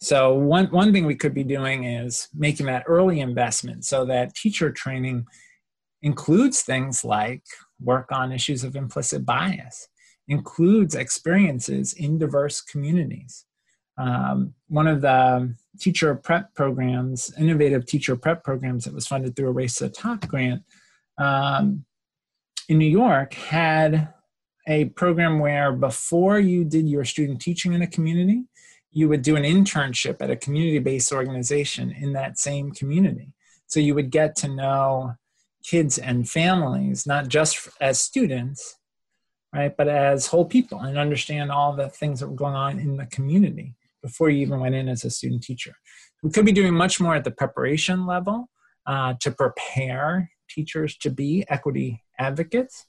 [0.00, 4.34] So one, one thing we could be doing is making that early investment so that
[4.34, 5.26] teacher training
[6.02, 7.42] includes things like
[7.80, 9.88] work on issues of implicit bias,
[10.28, 13.44] includes experiences in diverse communities.
[13.96, 19.48] Um, one of the teacher prep programs, innovative teacher prep programs that was funded through
[19.48, 20.62] a Race to the Top grant
[21.18, 21.84] um,
[22.68, 24.12] in New York had
[24.68, 28.44] a program where before you did your student teaching in a community,
[28.92, 33.32] you would do an internship at a community based organization in that same community.
[33.66, 35.14] So you would get to know
[35.64, 38.76] kids and families, not just as students,
[39.52, 42.96] right, but as whole people and understand all the things that were going on in
[42.96, 45.74] the community before you even went in as a student teacher.
[46.22, 48.48] We could be doing much more at the preparation level
[48.86, 52.86] uh, to prepare teachers to be equity advocates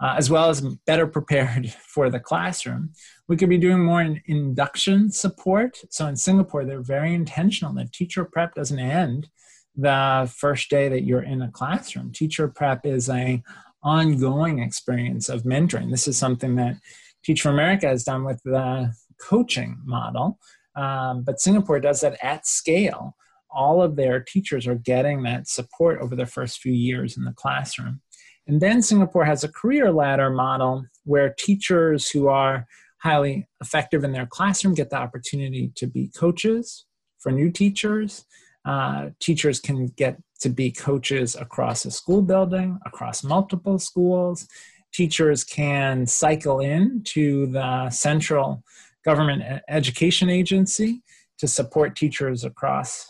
[0.00, 2.92] uh, as well as better prepared for the classroom.
[3.28, 5.78] We could be doing more in induction support.
[5.90, 9.28] So in Singapore, they're very intentional that teacher prep doesn't end
[9.76, 12.12] the first day that you're in a classroom.
[12.12, 13.42] Teacher prep is a
[13.82, 15.90] ongoing experience of mentoring.
[15.90, 16.76] This is something that
[17.22, 20.38] Teach for America has done with the coaching model,
[20.74, 23.14] um, but Singapore does that at scale.
[23.50, 27.32] All of their teachers are getting that support over the first few years in the
[27.32, 28.00] classroom.
[28.46, 32.66] And then Singapore has a career ladder model where teachers who are
[32.98, 36.86] highly effective in their classroom get the opportunity to be coaches
[37.18, 38.24] for new teachers.
[38.70, 44.46] Uh, teachers can get to be coaches across a school building, across multiple schools.
[44.92, 48.62] Teachers can cycle in to the central
[49.04, 51.02] government education agency
[51.38, 53.08] to support teachers across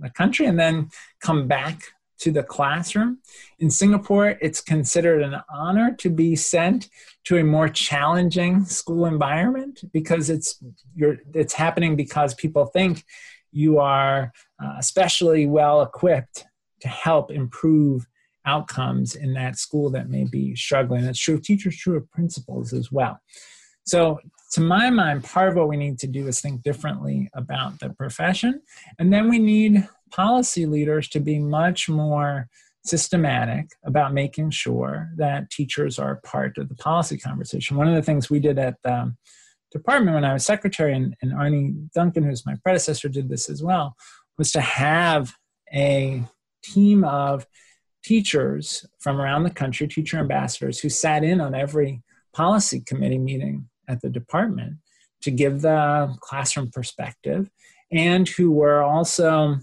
[0.00, 0.88] the country and then
[1.20, 1.80] come back
[2.18, 3.18] to the classroom.
[3.60, 6.88] In Singapore, it's considered an honor to be sent
[7.26, 10.60] to a more challenging school environment because it's
[11.32, 13.04] it's happening because people think
[13.52, 16.44] you are uh, especially well equipped
[16.80, 18.06] to help improve
[18.46, 21.04] outcomes in that school that may be struggling.
[21.04, 23.20] That's true of teachers, true of principals as well.
[23.86, 24.18] So,
[24.52, 27.90] to my mind, part of what we need to do is think differently about the
[27.90, 28.62] profession.
[28.98, 32.48] And then we need policy leaders to be much more
[32.84, 37.76] systematic about making sure that teachers are part of the policy conversation.
[37.76, 39.14] One of the things we did at the
[39.70, 43.62] department when I was secretary, and, and Arne Duncan, who's my predecessor, did this as
[43.62, 43.94] well,
[44.38, 45.34] was to have
[45.74, 46.22] a
[46.62, 47.46] team of
[48.04, 53.68] teachers from around the country, teacher ambassadors, who sat in on every policy committee meeting
[53.88, 54.76] at the department
[55.22, 57.50] to give the classroom perspective
[57.90, 59.56] and who were also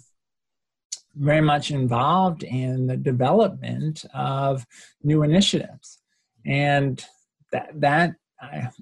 [1.16, 4.66] very much involved in the development of
[5.02, 6.00] new initiatives.
[6.46, 7.04] And
[7.52, 8.16] that, that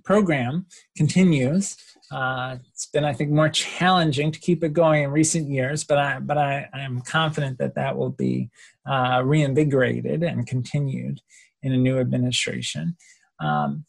[0.04, 1.78] program continues.
[2.12, 5.98] Uh, it's been, I think, more challenging to keep it going in recent years, but
[5.98, 8.50] I, but I, am confident that that will be
[8.88, 11.22] uh, reinvigorated and continued
[11.64, 12.96] in a new administration.
[13.40, 13.86] Um,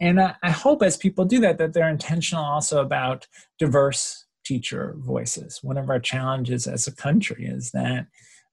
[0.00, 3.26] and I, I hope as people do that, that they're intentional also about
[3.58, 5.60] diverse teacher voices.
[5.62, 8.06] One of our challenges as a country is that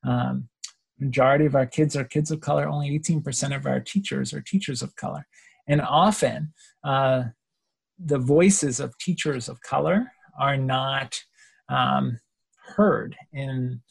[0.03, 0.49] um,
[0.99, 2.67] majority of our kids are kids of color.
[2.67, 5.27] Only 18% of our teachers are teachers of color,
[5.67, 6.53] and often
[6.83, 7.23] uh,
[7.97, 11.19] the voices of teachers of color are not
[11.69, 12.19] um,
[12.75, 13.81] heard in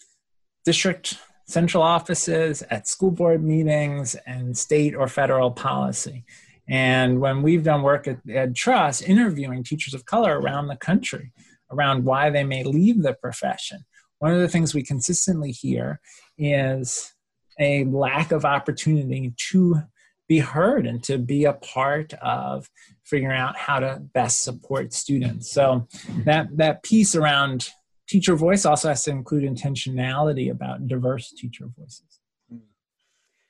[0.65, 6.25] district central offices, at school board meetings, and state or federal policy.
[6.69, 11.33] And when we've done work at Ed Trust, interviewing teachers of color around the country
[11.71, 13.85] around why they may leave the profession,
[14.19, 16.01] one of the things we consistently hear
[16.39, 17.13] is
[17.59, 19.83] a lack of opportunity to
[20.33, 22.71] be heard and to be a part of
[23.05, 25.53] figuring out how to best support students.
[25.53, 25.87] So
[26.25, 27.69] that that piece around
[28.09, 32.21] teacher voice also has to include intentionality about diverse teacher voices.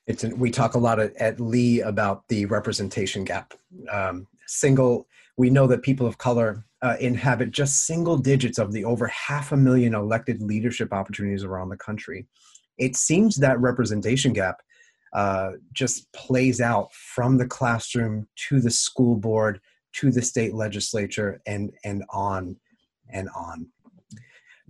[0.08, 3.54] It's an, we talk a lot at, at, Lee about the representation gap.
[3.88, 5.06] Um, single,
[5.36, 9.52] we know that people of color uh, inhabit just single digits of the over half
[9.52, 12.26] a million elected leadership opportunities around the country.
[12.76, 14.56] It seems that representation gap
[15.12, 19.60] uh, just plays out from the classroom to the school board
[19.94, 22.56] to the state legislature and and on
[23.10, 23.68] and on.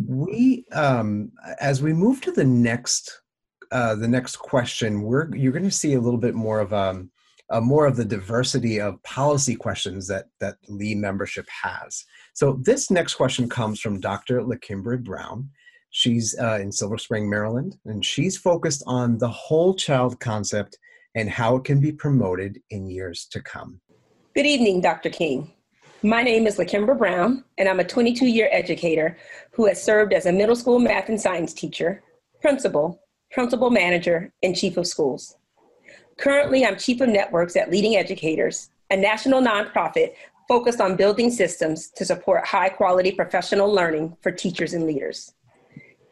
[0.05, 3.23] We um, as we move to the next
[3.71, 7.11] uh, the next question, we're you're going to see a little bit more of um,
[7.51, 12.05] uh, more of the diversity of policy questions that that Lee membership has.
[12.35, 14.41] So this next question comes from Dr.
[14.41, 15.51] LaKimbra Brown.
[15.95, 20.79] She's uh, in Silver Spring, Maryland, and she's focused on the whole child concept
[21.15, 23.79] and how it can be promoted in years to come.
[24.35, 25.11] Good evening, Dr.
[25.11, 25.53] King.
[26.03, 29.19] My name is LaKimbra Brown, and I'm a 22 year educator
[29.53, 32.03] who has served as a middle school math and science teacher,
[32.41, 35.37] principal, principal manager, and chief of schools.
[36.17, 40.15] Currently, I'm chief of networks at Leading Educators, a national nonprofit
[40.49, 45.35] focused on building systems to support high quality professional learning for teachers and leaders.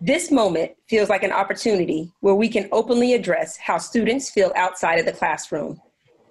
[0.03, 4.99] This moment feels like an opportunity where we can openly address how students feel outside
[4.99, 5.79] of the classroom,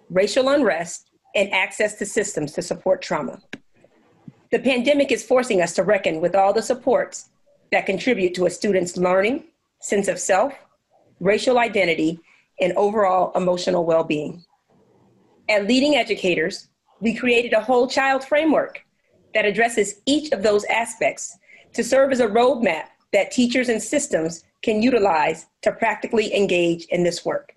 [0.10, 3.40] racial unrest, and access to systems to support trauma.
[4.52, 7.30] The pandemic is forcing us to reckon with all the supports
[7.72, 9.44] that contribute to a student's learning,
[9.82, 10.52] sense of self,
[11.20, 12.20] racial identity,
[12.60, 14.44] and overall emotional well being.
[15.48, 16.70] At Leading Educators,
[17.02, 18.84] we created a whole child framework
[19.36, 21.38] that addresses each of those aspects
[21.74, 27.04] to serve as a roadmap that teachers and systems can utilize to practically engage in
[27.04, 27.54] this work.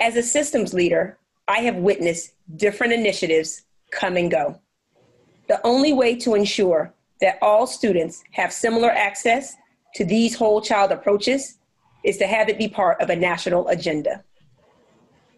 [0.00, 1.18] As a systems leader,
[1.48, 4.60] I have witnessed different initiatives come and go.
[5.48, 9.54] The only way to ensure that all students have similar access
[9.94, 11.58] to these whole child approaches
[12.02, 14.22] is to have it be part of a national agenda.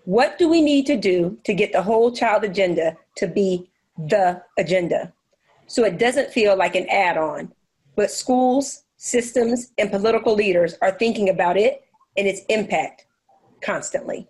[0.05, 4.43] What do we need to do to get the whole child agenda to be the
[4.57, 5.13] agenda?
[5.67, 7.53] So it doesn't feel like an add on,
[7.97, 11.83] but schools, systems, and political leaders are thinking about it
[12.17, 13.07] and its impact
[13.63, 14.29] constantly.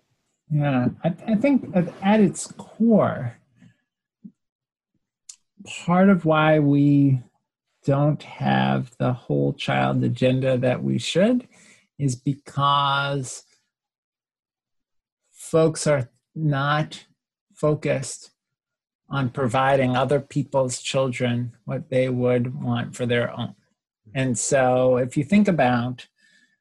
[0.49, 3.37] Yeah, I, I think at its core,
[5.85, 7.21] part of why we
[7.85, 11.47] don't have the whole child agenda that we should
[11.97, 13.43] is because
[15.31, 17.05] folks are not
[17.53, 18.31] focused
[19.09, 23.55] on providing other people's children what they would want for their own.
[24.17, 26.07] And so, if you think about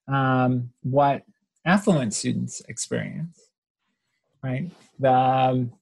[0.06, 1.22] um, what
[1.64, 3.48] affluent students experience,
[4.44, 5.72] right, the um,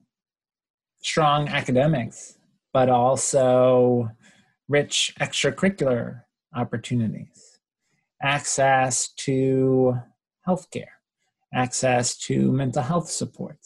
[1.03, 2.39] strong academics,
[2.73, 4.09] but also
[4.69, 6.21] rich extracurricular
[6.55, 7.59] opportunities,
[8.23, 9.99] access to
[10.47, 10.95] healthcare,
[11.53, 13.59] access to mental health support,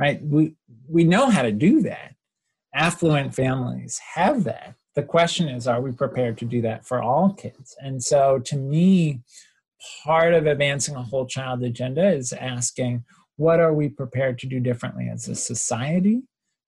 [0.00, 0.20] right?
[0.24, 0.56] We,
[0.88, 2.16] we know how to do that.
[2.74, 7.32] Affluent families have that the question is are we prepared to do that for all
[7.32, 7.76] kids?
[7.80, 9.20] And so to me
[10.04, 13.04] part of advancing a whole child agenda is asking
[13.36, 16.22] what are we prepared to do differently as a society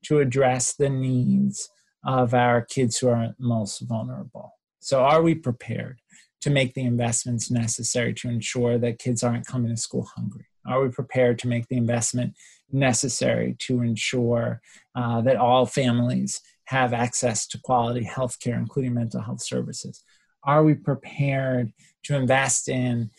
[0.04, 1.68] to address the needs
[2.04, 4.52] of our kids who are most vulnerable?
[4.80, 6.00] So are we prepared
[6.42, 10.46] to make the investments necessary to ensure that kids aren't coming to school hungry?
[10.66, 12.34] Are we prepared to make the investment
[12.70, 14.60] necessary to ensure
[14.94, 20.02] uh, that all families have access to quality health care, including mental health services?
[20.44, 21.72] Are we prepared
[22.04, 23.10] to invest in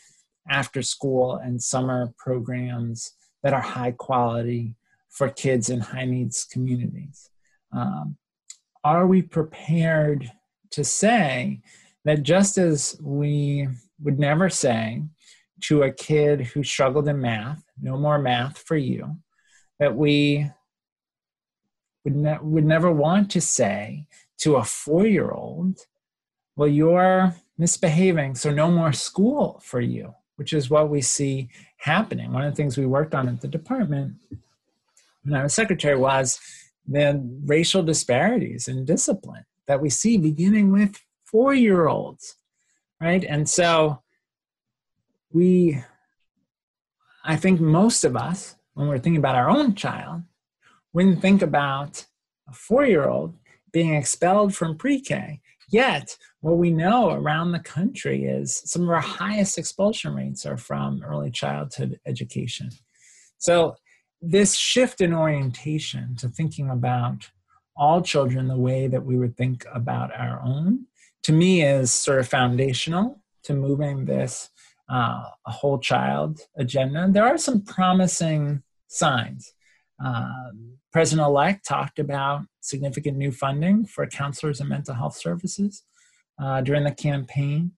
[0.49, 3.11] after school and summer programs
[3.43, 4.75] that are high quality
[5.09, 7.29] for kids in high needs communities?
[7.71, 8.17] Um,
[8.83, 10.31] are we prepared
[10.71, 11.61] to say
[12.05, 13.67] that just as we
[14.01, 15.03] would never say
[15.63, 19.17] to a kid who struggled in math, no more math for you,
[19.79, 20.49] that we
[22.07, 24.05] would, ne- would never want to say
[24.37, 25.85] to a four year old,
[26.55, 32.31] well, you're misbehaving, so no more school for you, which is what we see happening.
[32.31, 34.15] One of the things we worked on at the department
[35.23, 36.39] when I was secretary was
[36.87, 42.35] the racial disparities in discipline that we see beginning with four year olds,
[43.01, 43.25] right?
[43.25, 44.01] And so
[45.33, 45.83] we,
[47.25, 50.21] I think most of us, when we're thinking about our own child,
[50.97, 52.03] wouldn't think about
[52.49, 53.35] a four year old
[53.71, 55.39] being expelled from pre K.
[55.69, 60.57] Yet, what we know around the country is some of our highest expulsion rates are
[60.57, 62.71] from early childhood education.
[63.37, 63.75] So,
[64.23, 67.29] this shift in orientation to thinking about
[67.75, 70.87] all children the way that we would think about our own,
[71.21, 74.49] to me, is sort of foundational to moving this
[74.89, 77.07] uh, whole child agenda.
[77.07, 79.53] There are some promising signs.
[80.03, 80.51] Uh,
[80.91, 85.83] President elect talked about significant new funding for counselors and mental health services
[86.41, 87.71] uh, during the campaign.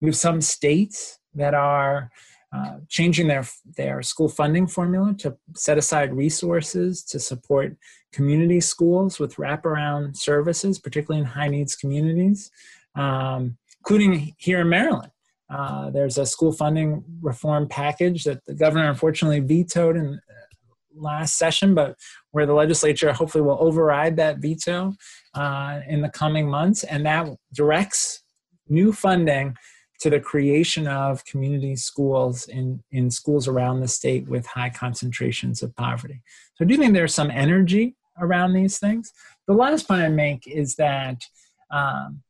[0.00, 2.10] We have some states that are
[2.54, 3.44] uh, changing their,
[3.76, 7.76] their school funding formula to set aside resources to support
[8.12, 12.50] community schools with wraparound services, particularly in high needs communities,
[12.94, 15.10] um, including here in Maryland.
[15.50, 20.20] Uh, there's a school funding reform package that the governor unfortunately vetoed in
[20.96, 21.96] last session, but
[22.30, 24.94] where the legislature hopefully will override that veto
[25.34, 28.22] uh, in the coming months, and that directs
[28.68, 29.54] new funding
[30.00, 35.62] to the creation of community schools in, in schools around the state with high concentrations
[35.62, 36.20] of poverty.
[36.56, 39.12] So I do think there's some energy around these things.
[39.46, 41.22] The last point I make is that
[41.70, 42.22] um,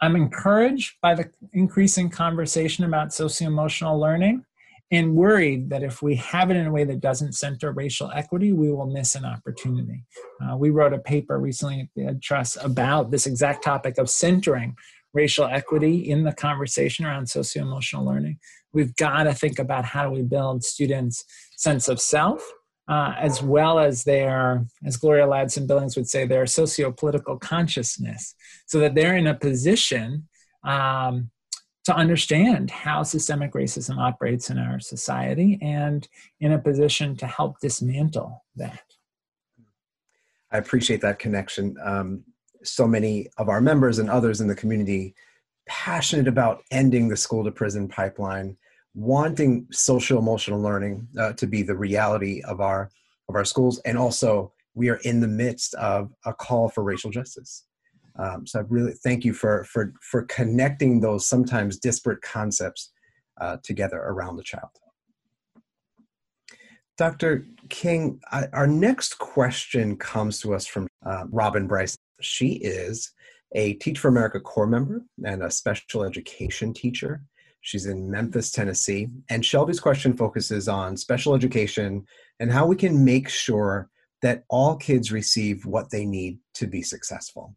[0.00, 4.44] I'm encouraged by the increasing conversation about socio emotional learning
[4.92, 8.52] and worried that if we have it in a way that doesn't center racial equity,
[8.52, 10.04] we will miss an opportunity.
[10.40, 14.10] Uh, we wrote a paper recently at the Ed Trust about this exact topic of
[14.10, 14.76] centering
[15.14, 18.38] racial equity in the conversation around socio emotional learning.
[18.74, 21.24] We've got to think about how do we build students'
[21.56, 22.46] sense of self.
[22.88, 28.34] Uh, as well as their, as Gloria Ladson Billings would say, their socio political consciousness,
[28.66, 30.28] so that they're in a position
[30.64, 31.30] um,
[31.84, 36.08] to understand how systemic racism operates in our society and
[36.40, 38.82] in a position to help dismantle that.
[40.52, 41.76] I appreciate that connection.
[41.82, 42.24] Um,
[42.62, 45.14] so many of our members and others in the community
[45.66, 48.56] passionate about ending the school to prison pipeline,
[48.94, 52.90] wanting social emotional learning uh, to be the reality of our
[53.28, 57.10] of our schools, and also we are in the midst of a call for racial
[57.10, 57.64] justice.
[58.18, 62.92] Um, so I really thank you for for for connecting those sometimes disparate concepts
[63.40, 64.70] uh, together around the child.
[66.98, 67.46] Dr.
[67.68, 71.96] King, I, our next question comes to us from uh, Robin Bryce.
[72.20, 73.10] She is
[73.54, 77.22] a Teach for America Corps member and a special education teacher.
[77.62, 79.08] She's in Memphis, Tennessee.
[79.30, 82.04] And Shelby's question focuses on special education
[82.40, 83.88] and how we can make sure
[84.20, 87.56] that all kids receive what they need to be successful.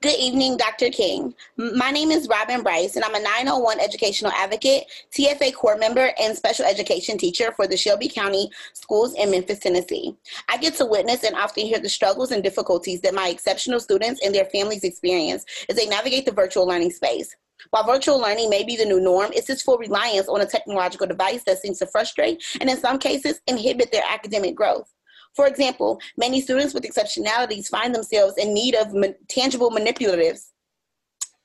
[0.00, 0.90] Good evening, Dr.
[0.90, 1.34] King.
[1.56, 6.36] My name is Robin Bryce, and I'm a 901 educational advocate, TFA Corps member, and
[6.36, 10.16] special education teacher for the Shelby County Schools in Memphis, Tennessee.
[10.48, 14.20] I get to witness and often hear the struggles and difficulties that my exceptional students
[14.24, 17.34] and their families experience as they navigate the virtual learning space.
[17.70, 21.06] While virtual learning may be the new norm, it's this full reliance on a technological
[21.06, 24.92] device that seems to frustrate and, in some cases, inhibit their academic growth.
[25.38, 30.50] For example, many students with exceptionalities find themselves in need of ma- tangible manipulatives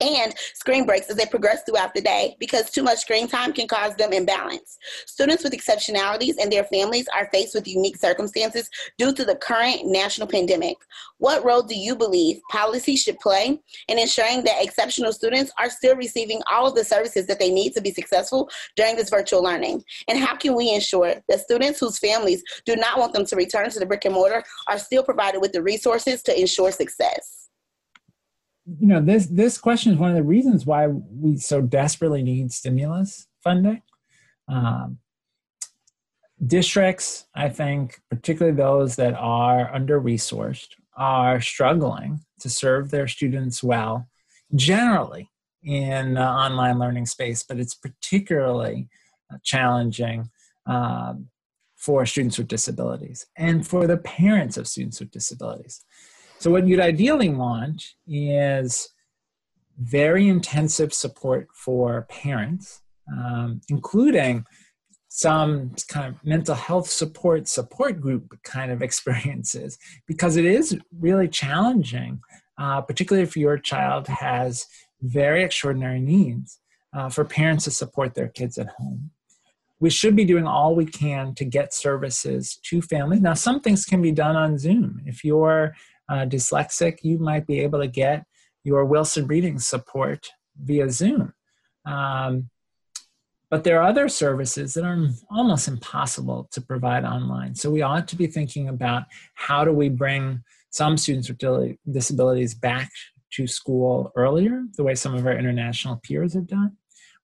[0.04, 3.68] and screen breaks as they progress throughout the day because too much screen time can
[3.68, 4.78] cause them imbalance.
[5.06, 9.82] Students with exceptionalities and their families are faced with unique circumstances due to the current
[9.86, 10.78] national pandemic.
[11.18, 15.96] What role do you believe policy should play in ensuring that exceptional students are still
[15.96, 19.84] receiving all of the services that they need to be successful during this virtual learning?
[20.08, 23.70] And how can we ensure that students whose families do not want them to return
[23.70, 27.43] to the brick and mortar are still provided with the resources to ensure success?
[28.66, 32.52] You know this this question is one of the reasons why we so desperately need
[32.52, 33.82] stimulus funding.
[34.48, 35.00] Um,
[36.46, 43.64] districts i think particularly those that are under resourced are struggling to serve their students
[43.64, 44.08] well
[44.56, 45.30] generally
[45.64, 48.90] in online learning space but it's particularly
[49.32, 50.30] uh, challenging
[50.66, 51.28] um,
[51.78, 55.86] for students with disabilities and for the parents of students with disabilities
[56.40, 58.90] so, what you'd ideally want is
[59.78, 62.82] very intensive support for parents,
[63.12, 64.46] um, including
[65.10, 69.78] some kind of mental health support support group kind of experiences
[70.08, 72.20] because it is really challenging
[72.58, 74.66] uh, particularly if your child has
[75.02, 76.60] very extraordinary needs
[76.96, 79.12] uh, for parents to support their kids at home.
[79.80, 83.84] We should be doing all we can to get services to families now some things
[83.84, 85.02] can be done on zoom.
[85.06, 85.76] If you're
[86.10, 88.26] uh, dyslexic you might be able to get
[88.64, 90.30] your wilson reading support
[90.62, 91.34] via zoom
[91.86, 92.50] um,
[93.54, 97.54] but there are other services that are almost impossible to provide online.
[97.54, 99.04] So we ought to be thinking about
[99.36, 100.42] how do we bring
[100.72, 102.90] some students with disabilities back
[103.34, 106.78] to school earlier, the way some of our international peers have done.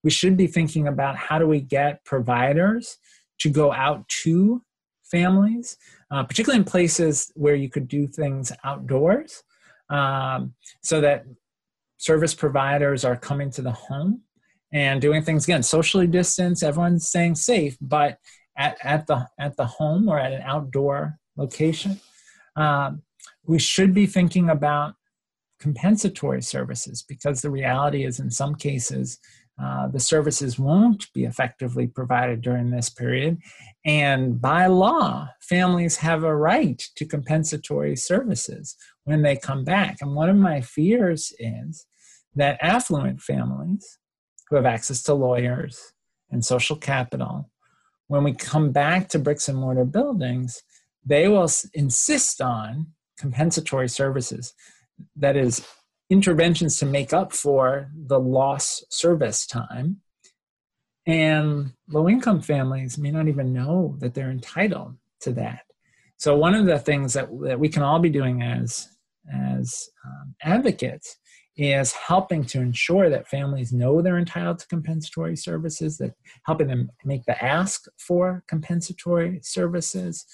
[0.03, 2.99] We should be thinking about how do we get providers
[3.39, 4.61] to go out to
[5.05, 5.77] families,
[6.11, 9.43] uh, particularly in places where you could do things outdoors,
[9.89, 11.25] um, so that
[11.97, 14.21] service providers are coming to the home
[14.71, 18.17] and doing things again socially distance everyone's staying safe but
[18.57, 21.99] at, at the at the home or at an outdoor location
[22.55, 23.01] um,
[23.45, 24.93] we should be thinking about
[25.59, 29.19] compensatory services because the reality is in some cases
[29.61, 33.37] uh, the services won't be effectively provided during this period
[33.85, 40.15] and by law families have a right to compensatory services when they come back and
[40.15, 41.85] one of my fears is
[42.35, 43.99] that affluent families
[44.49, 45.93] who have access to lawyers
[46.31, 47.49] and social capital,
[48.07, 50.61] when we come back to bricks and mortar buildings,
[51.05, 52.87] they will insist on
[53.17, 54.53] compensatory services.
[55.15, 55.65] That is,
[56.09, 60.01] interventions to make up for the lost service time.
[61.05, 65.61] And low income families may not even know that they're entitled to that.
[66.17, 68.89] So, one of the things that, that we can all be doing as,
[69.33, 71.17] as um, advocates
[71.55, 76.13] is helping to ensure that families know they're entitled to compensatory services, that
[76.45, 80.25] helping them make the ask for compensatory services.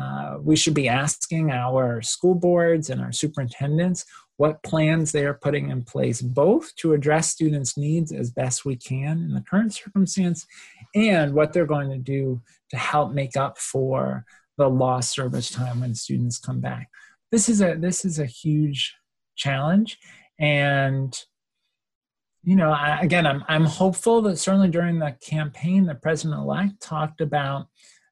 [0.00, 4.04] Uh, we should be asking our school boards and our superintendents
[4.36, 8.74] what plans they are putting in place, both to address students' needs as best we
[8.74, 10.46] can in the current circumstance,
[10.94, 14.24] and what they're going to do to help make up for
[14.58, 16.88] the lost service time when students come back.
[17.30, 18.94] This is a this is a huge
[19.36, 19.98] challenge
[20.38, 21.16] and
[22.44, 27.20] you know, I, again, I'm I'm hopeful that certainly during the campaign, the president-elect talked
[27.20, 27.68] about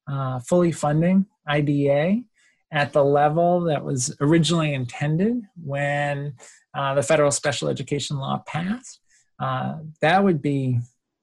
[0.07, 2.21] uh, fully funding IDEA
[2.71, 6.33] at the level that was originally intended when
[6.73, 8.99] uh, the federal special education law passed.
[9.39, 10.79] Uh, that would be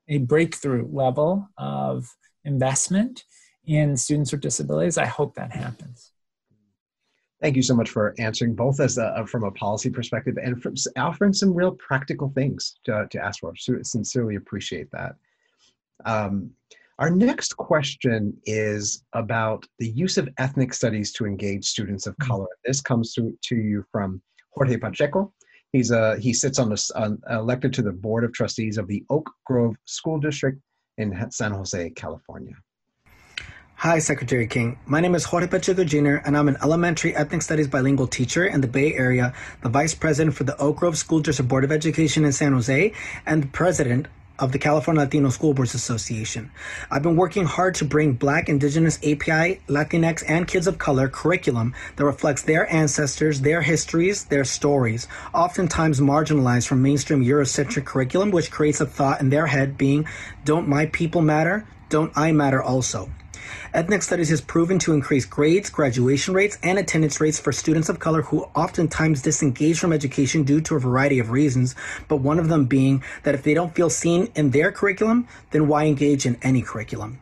[0.09, 2.09] a breakthrough level of
[2.45, 3.25] investment
[3.67, 4.99] in students with disabilities.
[4.99, 6.13] I hope that happens.
[7.41, 10.75] Thank you so much for answering both as a, from a policy perspective and from
[10.97, 13.55] offering some real practical things to, to ask for.
[13.57, 15.15] So sincerely appreciate that.
[16.05, 16.51] Um,
[17.01, 22.31] our next question is about the use of ethnic studies to engage students of mm-hmm.
[22.31, 22.47] color.
[22.65, 24.21] This comes to, to you from
[24.51, 25.33] Jorge Pacheco.
[25.73, 29.03] He's a, he sits on the on, elected to the board of trustees of the
[29.09, 30.61] Oak Grove School District
[30.99, 32.55] in San Jose, California.
[33.77, 34.79] Hi, Secretary King.
[34.85, 38.61] My name is Jorge Pacheco Jr., and I'm an elementary ethnic studies bilingual teacher in
[38.61, 39.33] the Bay Area,
[39.63, 42.93] the vice president for the Oak Grove School District Board of Education in San Jose,
[43.25, 44.09] and the president
[44.41, 46.51] of the California Latino School Boards Association.
[46.91, 51.75] I've been working hard to bring Black, Indigenous, API, Latinx, and kids of color curriculum
[51.97, 58.51] that reflects their ancestors, their histories, their stories, oftentimes marginalized from mainstream Eurocentric curriculum, which
[58.51, 60.07] creates a thought in their head being,
[60.45, 61.67] don't my people matter?
[61.89, 63.11] Don't I matter also?
[63.75, 67.99] Ethnic studies has proven to increase grades, graduation rates, and attendance rates for students of
[67.99, 71.75] color who oftentimes disengage from education due to a variety of reasons,
[72.09, 75.69] but one of them being that if they don't feel seen in their curriculum, then
[75.69, 77.21] why engage in any curriculum?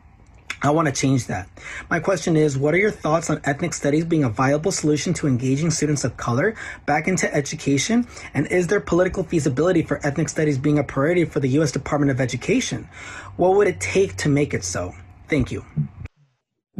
[0.61, 1.47] I want to change that.
[1.89, 5.27] My question is What are your thoughts on ethnic studies being a viable solution to
[5.27, 6.55] engaging students of color
[6.85, 8.07] back into education?
[8.33, 11.71] And is there political feasibility for ethnic studies being a priority for the U.S.
[11.71, 12.89] Department of Education?
[13.37, 14.93] What would it take to make it so?
[15.29, 15.63] Thank you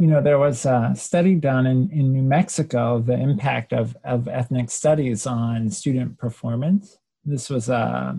[0.00, 4.28] you know, there was a study done in, in New Mexico, the impact of, of
[4.28, 6.96] ethnic studies on student performance.
[7.22, 8.18] This was a,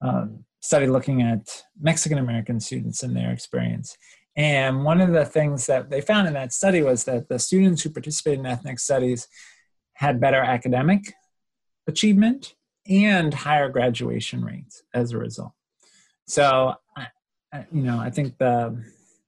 [0.00, 0.28] a
[0.60, 3.98] study looking at Mexican American students and their experience.
[4.34, 7.82] And one of the things that they found in that study was that the students
[7.82, 9.28] who participated in ethnic studies
[9.92, 11.12] had better academic
[11.86, 12.54] achievement
[12.88, 15.52] and higher graduation rates as a result.
[16.26, 16.76] So,
[17.72, 18.82] you know, I think the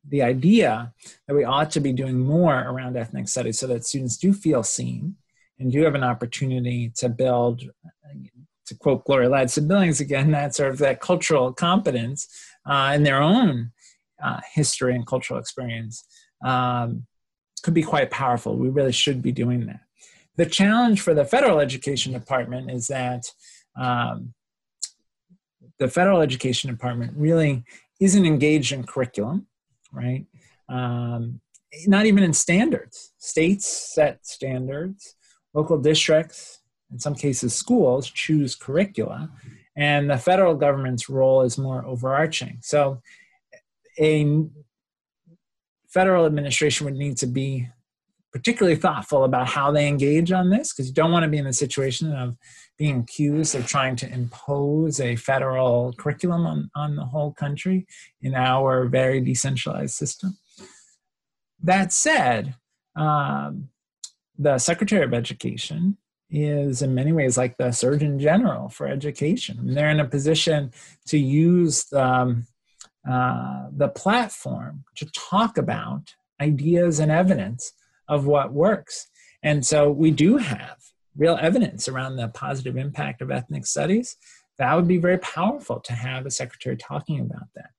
[0.08, 0.92] the idea
[1.26, 4.62] that we ought to be doing more around ethnic studies so that students do feel
[4.62, 5.16] seen
[5.58, 7.62] and do have an opportunity to build,
[8.66, 12.28] to quote Gloria Ladson-Billings again, that sort of that cultural competence
[12.66, 13.72] uh, in their own
[14.22, 16.04] uh, history and cultural experience
[16.44, 17.06] um,
[17.62, 18.56] could be quite powerful.
[18.56, 19.80] We really should be doing that.
[20.36, 23.24] The challenge for the federal education department is that
[23.78, 24.32] um,
[25.78, 27.64] the federal education department really
[28.00, 29.46] isn't engaged in curriculum,
[29.92, 30.26] right?
[30.68, 31.40] Um,
[31.86, 33.12] not even in standards.
[33.18, 35.14] States set standards,
[35.54, 36.60] local districts,
[36.90, 39.30] in some cases schools, choose curricula,
[39.76, 42.58] and the federal government's role is more overarching.
[42.62, 43.00] So
[43.98, 44.44] a
[45.88, 47.68] federal administration would need to be
[48.32, 51.46] particularly thoughtful about how they engage on this because you don't want to be in
[51.46, 52.36] a situation of
[52.78, 57.86] being accused of trying to impose a federal curriculum on, on the whole country
[58.22, 60.38] in our very decentralized system.
[61.62, 62.54] That said,
[62.96, 63.68] um,
[64.38, 65.98] the Secretary of Education
[66.30, 69.58] is in many ways like the Surgeon General for education.
[69.58, 70.72] I mean, they're in a position
[71.08, 72.46] to use the, um,
[73.08, 77.72] uh, the platform to talk about ideas and evidence
[78.10, 79.06] of what works.
[79.42, 80.76] And so we do have
[81.16, 84.16] real evidence around the positive impact of ethnic studies.
[84.58, 87.70] That would be very powerful to have a secretary talking about that.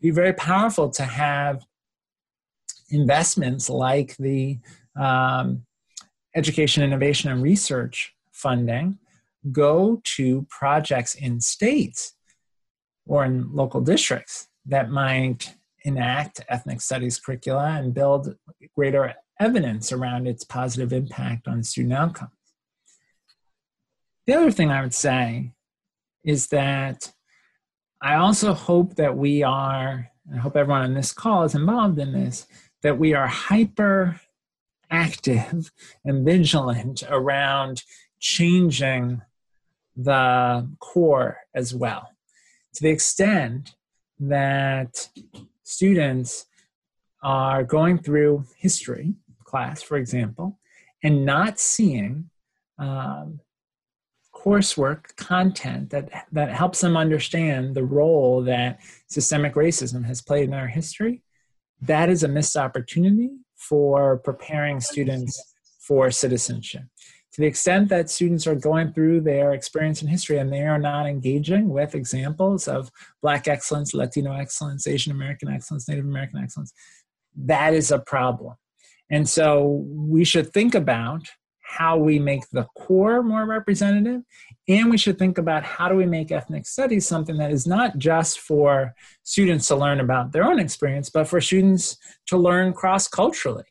[0.00, 1.66] be very powerful to have
[2.90, 4.58] investments like the
[4.98, 5.66] um,
[6.34, 8.98] education, innovation, and research funding
[9.52, 12.14] go to projects in states
[13.06, 15.54] or in local districts that might
[15.84, 18.34] enact ethnic studies curricula and build
[18.74, 22.30] greater evidence around its positive impact on student outcomes.
[24.26, 25.52] The other thing I would say
[26.24, 27.12] is that
[28.00, 32.12] I also hope that we are, I hope everyone on this call is involved in
[32.12, 32.46] this,
[32.82, 34.20] that we are hyper
[34.90, 35.70] active
[36.04, 37.82] and vigilant around
[38.20, 39.22] changing
[39.96, 42.10] the core as well.
[42.74, 43.74] To the extent
[44.18, 45.08] that
[45.62, 46.46] students
[47.22, 49.14] are going through history
[49.54, 50.58] class, for example,
[51.04, 52.28] and not seeing
[52.76, 53.38] um,
[54.34, 60.54] coursework content that, that helps them understand the role that systemic racism has played in
[60.54, 61.22] our history,
[61.80, 65.40] that is a missed opportunity for preparing students
[65.78, 66.82] for citizenship.
[67.34, 70.80] To the extent that students are going through their experience in history and they are
[70.80, 72.90] not engaging with examples of
[73.22, 76.72] Black excellence, Latino excellence, Asian American excellence, Native American excellence,
[77.36, 78.54] that is a problem.
[79.14, 81.28] And so we should think about
[81.60, 84.22] how we make the core more representative
[84.66, 87.96] and we should think about how do we make ethnic studies something that is not
[87.96, 88.92] just for
[89.22, 91.96] students to learn about their own experience but for students
[92.26, 93.64] to learn cross culturally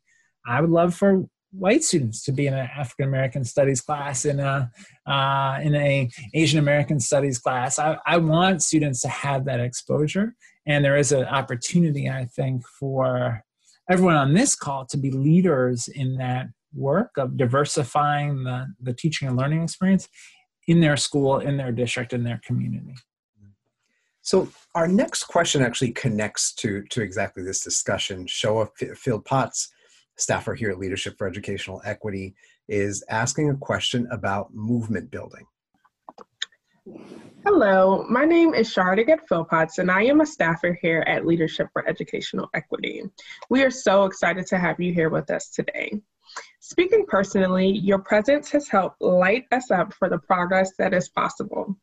[0.48, 4.40] i would love for white students to be in an african american studies class in
[4.40, 4.72] a
[5.06, 7.78] uh, in a asian american studies class.
[7.78, 10.36] I, I want students to have that exposure
[10.66, 13.44] and there is an opportunity i think for
[13.90, 19.28] everyone on this call to be leaders in that work of diversifying the, the teaching
[19.28, 20.08] and learning experience
[20.68, 22.96] in their school, in their district, in their community.
[24.22, 28.26] So our next question actually connects to, to exactly this discussion.
[28.26, 29.70] Shoa Field Potts,
[30.18, 32.34] staffer here at Leadership for Educational Equity,
[32.70, 35.46] is asking a question about movement building.
[37.46, 41.88] Hello, my name is Charlotte Philpotts, and I am a staffer here at Leadership for
[41.88, 43.04] Educational Equity.
[43.50, 45.94] We are so excited to have you here with us today.
[46.60, 51.74] Speaking personally, your presence has helped light us up for the progress that is possible.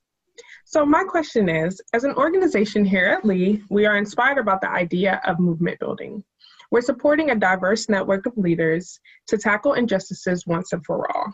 [0.66, 4.70] So, my question is as an organization here at Lee, we are inspired about the
[4.70, 6.22] idea of movement building.
[6.70, 11.32] We're supporting a diverse network of leaders to tackle injustices once and for all.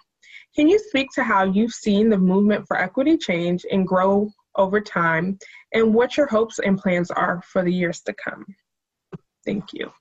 [0.57, 4.81] Can you speak to how you've seen the movement for equity change and grow over
[4.81, 5.39] time,
[5.75, 8.47] and what your hopes and plans are for the years to come?
[9.45, 9.93] Thank you.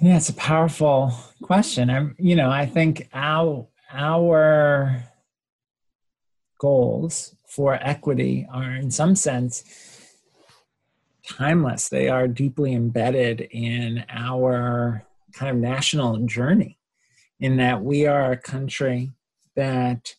[0.00, 1.90] Yeah, it's a powerful question.
[1.90, 5.04] I'm, you know, I think our our
[6.58, 9.62] goals for equity are, in some sense,
[11.24, 11.88] timeless.
[11.88, 16.78] They are deeply embedded in our kind of national journey.
[17.38, 19.12] In that we are a country
[19.56, 20.14] that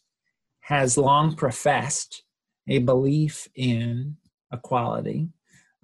[0.62, 2.24] has long professed
[2.68, 4.16] a belief in
[4.52, 5.28] equality,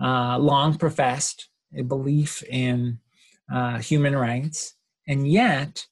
[0.01, 2.99] uh, long professed a belief in
[3.53, 4.75] uh, human rights,
[5.07, 5.85] and yet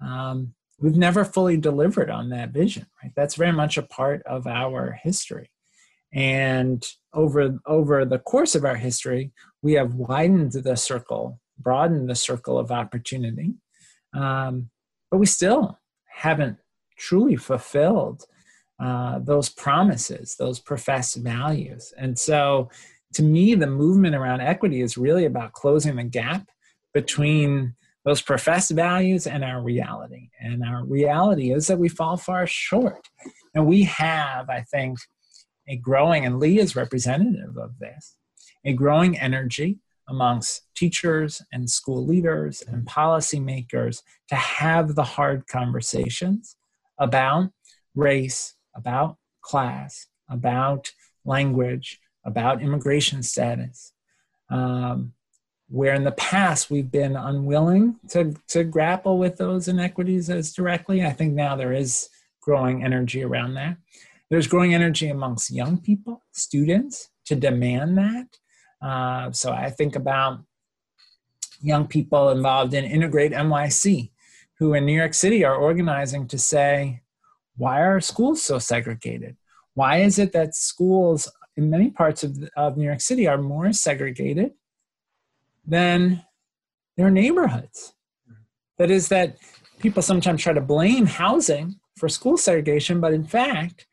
[0.00, 2.86] um, we've never fully delivered on that vision.
[3.02, 5.50] Right, that's very much a part of our history,
[6.12, 9.32] and over over the course of our history,
[9.62, 13.54] we have widened the circle, broadened the circle of opportunity,
[14.12, 14.70] um,
[15.10, 15.78] but we still
[16.08, 16.58] haven't
[16.96, 18.24] truly fulfilled
[18.80, 21.92] uh, those promises, those professed values.
[21.96, 22.70] And so
[23.14, 26.48] to me, the movement around equity is really about closing the gap
[26.92, 27.74] between
[28.04, 30.28] those professed values and our reality.
[30.40, 33.08] And our reality is that we fall far short.
[33.54, 34.98] And we have, I think,
[35.68, 38.16] a growing, and Lee is representative of this,
[38.64, 39.78] a growing energy
[40.08, 46.56] amongst teachers and school leaders and policymakers to have the hard conversations
[46.98, 47.50] about
[47.94, 50.92] race, about class, about
[51.24, 53.92] language, about immigration status.
[54.50, 55.12] Um,
[55.68, 61.04] where in the past we've been unwilling to, to grapple with those inequities as directly,
[61.04, 62.08] I think now there is
[62.40, 63.78] growing energy around that.
[64.30, 68.38] There's growing energy amongst young people, students, to demand that.
[68.86, 70.40] Uh, so I think about
[71.60, 74.10] young people involved in Integrate NYC,
[74.64, 77.02] who in New York City are organizing to say,
[77.58, 79.36] why are schools so segregated?
[79.74, 83.70] Why is it that schools in many parts of, of New York City are more
[83.74, 84.52] segregated
[85.66, 86.24] than
[86.96, 87.92] their neighborhoods?
[88.78, 89.36] That is, that
[89.80, 93.86] people sometimes try to blame housing for school segregation, but in fact,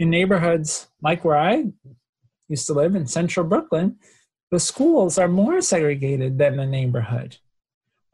[0.00, 1.66] in neighborhoods like where I
[2.48, 3.98] used to live in central Brooklyn,
[4.50, 7.36] the schools are more segregated than the neighborhood.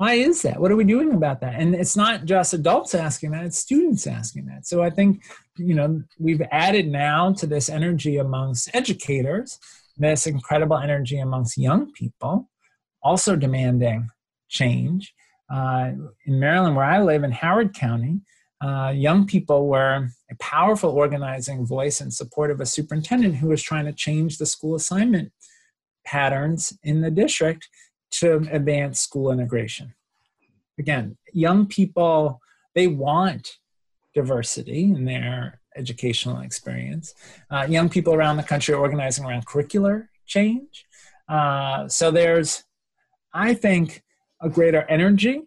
[0.03, 0.61] Why is that?
[0.61, 1.55] What are we doing about that?
[1.55, 4.67] And it's not just adults asking that, it's students asking that.
[4.67, 5.23] So I think,
[5.57, 9.61] you know, we've added now to this energy amongst educators,
[9.97, 12.51] this incredible energy amongst young people,
[13.01, 14.09] also demanding
[14.49, 15.15] change.
[15.49, 15.93] Uh,
[16.27, 18.23] in Maryland, where I live in Howard County,
[18.61, 23.63] uh, young people were a powerful organizing voice in support of a superintendent who was
[23.63, 25.31] trying to change the school assignment
[26.05, 27.69] patterns in the district
[28.13, 29.95] to advance school integration.
[30.79, 32.41] Again, young people,
[32.75, 33.59] they want
[34.15, 37.15] diversity in their educational experience.
[37.51, 40.87] Uh, young people around the country are organizing around curricular change.
[41.29, 42.65] Uh, so there's,
[43.33, 44.03] I think,
[44.41, 45.43] a greater energy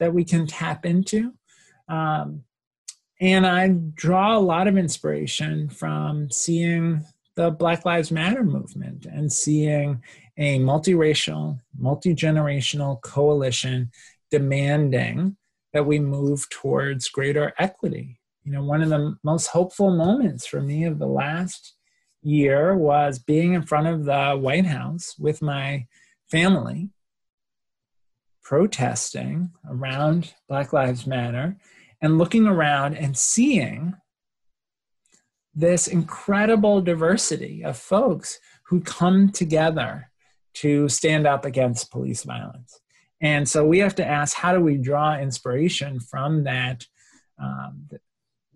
[0.00, 1.32] that we can tap into.
[1.88, 2.44] Um,
[3.20, 7.04] and I draw a lot of inspiration from seeing
[7.36, 10.02] the Black Lives Matter movement and seeing
[10.36, 13.90] a multiracial, multi generational coalition
[14.30, 15.36] demanding
[15.72, 18.20] that we move towards greater equity.
[18.44, 21.74] You know, one of the most hopeful moments for me of the last
[22.22, 25.86] year was being in front of the White House with my
[26.30, 26.90] family
[28.42, 31.56] protesting around Black Lives Matter
[32.00, 33.94] and looking around and seeing
[35.54, 40.10] this incredible diversity of folks who come together
[40.54, 42.80] to stand up against police violence.
[43.20, 46.86] And so we have to ask how do we draw inspiration from that,
[47.40, 47.88] um,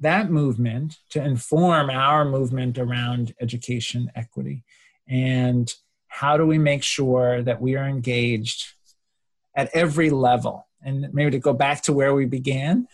[0.00, 4.64] that movement to inform our movement around education equity?
[5.08, 5.72] And
[6.08, 8.74] how do we make sure that we are engaged
[9.54, 10.68] at every level?
[10.82, 12.86] And maybe to go back to where we began,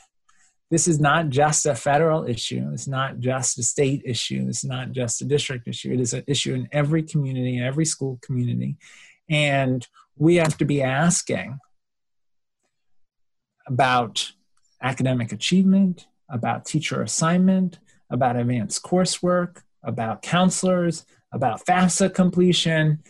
[0.75, 2.69] this is not just a federal issue.
[2.73, 4.45] It's not just a state issue.
[4.49, 5.93] It's not just a district issue.
[5.93, 8.77] It is an issue in every community, in every school community.
[9.31, 11.61] And we have to be asking
[13.69, 14.33] about
[14.83, 17.79] academic achievement, about teacher assignment,
[18.11, 23.05] about advanced coursework, about counselors, about FAFSA completion.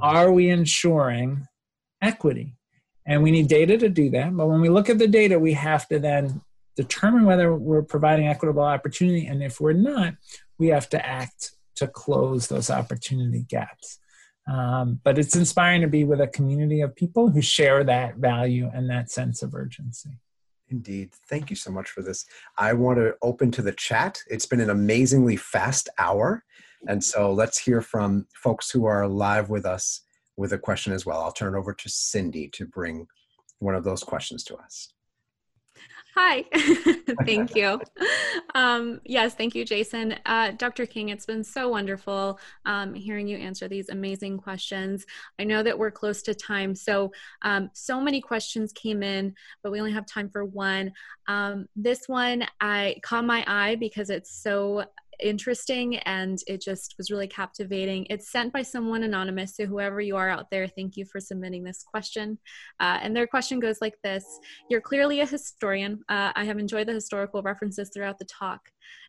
[0.00, 1.46] Are we ensuring
[2.02, 2.56] equity?
[3.06, 4.36] And we need data to do that.
[4.36, 6.40] But when we look at the data, we have to then
[6.78, 9.26] determine whether we're providing equitable opportunity.
[9.26, 10.14] And if we're not,
[10.58, 13.98] we have to act to close those opportunity gaps.
[14.46, 18.70] Um, but it's inspiring to be with a community of people who share that value
[18.72, 20.20] and that sense of urgency.
[20.68, 21.10] Indeed.
[21.28, 22.24] Thank you so much for this.
[22.56, 24.22] I want to open to the chat.
[24.30, 26.44] It's been an amazingly fast hour.
[26.86, 30.02] And so let's hear from folks who are live with us
[30.36, 31.22] with a question as well.
[31.22, 33.08] I'll turn it over to Cindy to bring
[33.58, 34.92] one of those questions to us.
[36.20, 36.44] Hi.
[37.24, 37.80] thank you.
[38.54, 40.16] Um, yes, thank you, Jason.
[40.24, 40.86] Uh, Dr.
[40.86, 45.04] King, it's been so wonderful um, hearing you answer these amazing questions.
[45.38, 47.12] I know that we're close to time, so
[47.42, 50.92] um, so many questions came in, but we only have time for one.
[51.28, 54.84] Um, this one I caught my eye because it's so
[55.20, 58.06] interesting and it just was really captivating.
[58.10, 61.64] It's sent by someone anonymous, so whoever you are out there, thank you for submitting
[61.64, 62.38] this question.
[62.80, 64.24] Uh, and their question goes like this
[64.70, 66.00] You're clearly a historian.
[66.08, 68.60] Uh, I have enjoyed the historical references throughout the talk.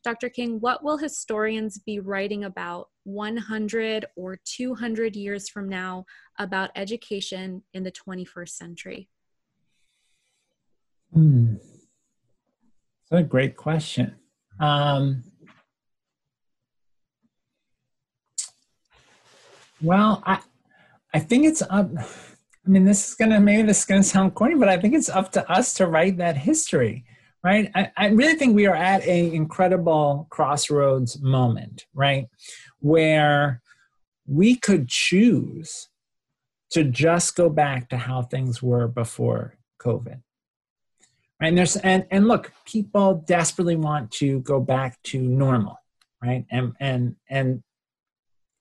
[0.04, 0.30] Dr.
[0.30, 6.06] King, what will historians be writing about 100 or 200 years from now
[6.38, 9.10] about education in the 21st century?
[11.14, 11.56] Hmm.
[13.10, 14.16] That's a great question.
[14.60, 15.24] Um,
[19.82, 20.40] Well, I
[21.14, 21.90] I think it's up.
[21.96, 25.10] I mean, this is gonna maybe this is gonna sound corny, but I think it's
[25.10, 27.06] up to us to write that history,
[27.44, 27.72] right?
[27.74, 32.28] I, I really think we are at an incredible crossroads moment, right,
[32.80, 33.62] where
[34.28, 35.88] we could choose
[36.72, 40.22] to just go back to how things were before COVID.
[41.42, 41.48] Right?
[41.48, 45.78] And there's and, and look, people desperately want to go back to normal,
[46.22, 46.46] right?
[46.52, 47.64] And and and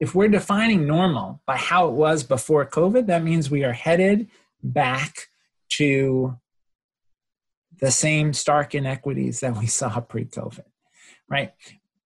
[0.01, 4.29] if we're defining normal by how it was before COVID, that means we are headed
[4.63, 5.29] back
[5.71, 6.37] to
[7.81, 10.65] the same stark inequities that we saw pre-COVID,
[11.29, 11.53] right?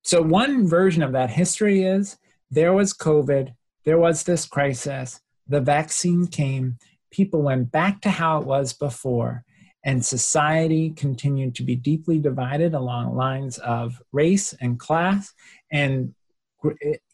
[0.02, 2.18] So one version of that history is
[2.50, 6.78] there was COVID, there was this crisis, the vaccine came,
[7.10, 9.44] people went back to how it was before,
[9.84, 15.32] and society continued to be deeply divided along lines of race and class,
[15.70, 16.14] and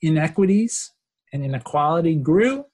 [0.03, 0.93] inequities
[1.33, 2.65] and inequality grew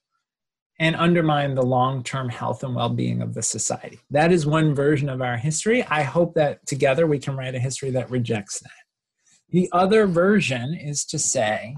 [0.79, 4.01] and undermined the long term health and well being of the society.
[4.11, 5.85] That is one version of our history.
[5.85, 8.71] I hope that together we can write a history that rejects that.
[9.51, 11.77] The other version is to say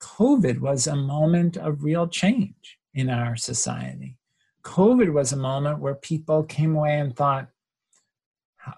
[0.00, 4.16] COVID was a moment of real change in our society.
[4.64, 7.48] COVID was a moment where people came away and thought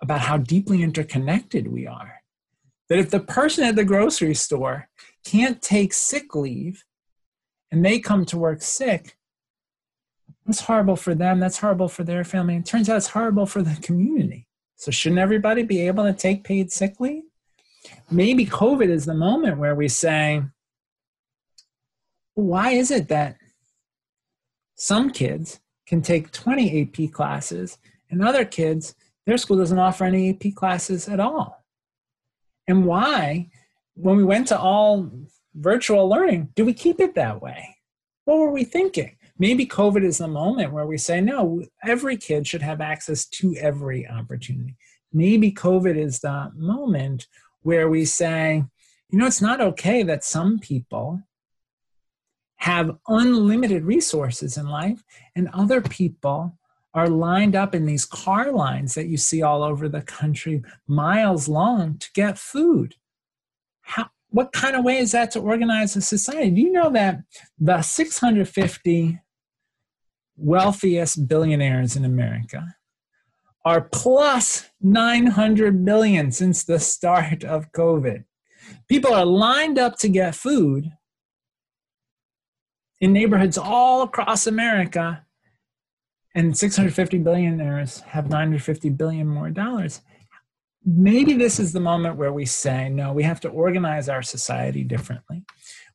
[0.03, 2.24] about how deeply interconnected we are.
[2.89, 4.89] That if the person at the grocery store
[5.25, 6.85] can't take sick leave
[7.71, 9.17] and they come to work sick,
[10.45, 11.41] that's horrible for them.
[11.41, 12.57] That's horrible for their family.
[12.57, 14.47] It turns out it's horrible for the community.
[14.77, 17.23] So, shouldn't everybody be able to take paid sick leave?
[18.11, 20.43] Maybe COVID is the moment where we say,
[22.35, 23.37] why is it that
[24.75, 27.79] some kids can take 20 AP classes
[28.11, 28.95] and other kids,
[29.27, 31.64] their school doesn't offer any AP classes at all?
[32.67, 33.51] And why,
[33.95, 35.11] when we went to all
[35.55, 37.77] virtual learning, do we keep it that way?
[38.25, 39.17] What were we thinking?
[39.39, 43.55] Maybe COVID is the moment where we say, no, every kid should have access to
[43.57, 44.77] every opportunity.
[45.13, 47.27] Maybe COVID is the moment
[47.63, 48.65] where we say,
[49.11, 51.23] you know, it's not okay that some people
[52.57, 55.05] have unlimited resources in life,
[55.37, 56.59] and other people
[56.95, 61.49] are lined up in these car lines that you see all over the country, miles
[61.49, 62.95] long, to get food.
[63.83, 66.51] How, what kind of way is that to organize a society?
[66.51, 67.21] Do you know that
[67.59, 69.21] the 650
[70.37, 72.77] wealthiest billionaires in America
[73.65, 78.25] are plus 900 billion since the start of COVID?
[78.89, 80.93] People are lined up to get food
[83.01, 85.24] in neighborhoods all across America,
[86.35, 90.01] and 650 billionaires have 950 billion more dollars.
[90.85, 94.85] Maybe this is the moment where we say, no, we have to organize our society
[94.85, 95.45] differently.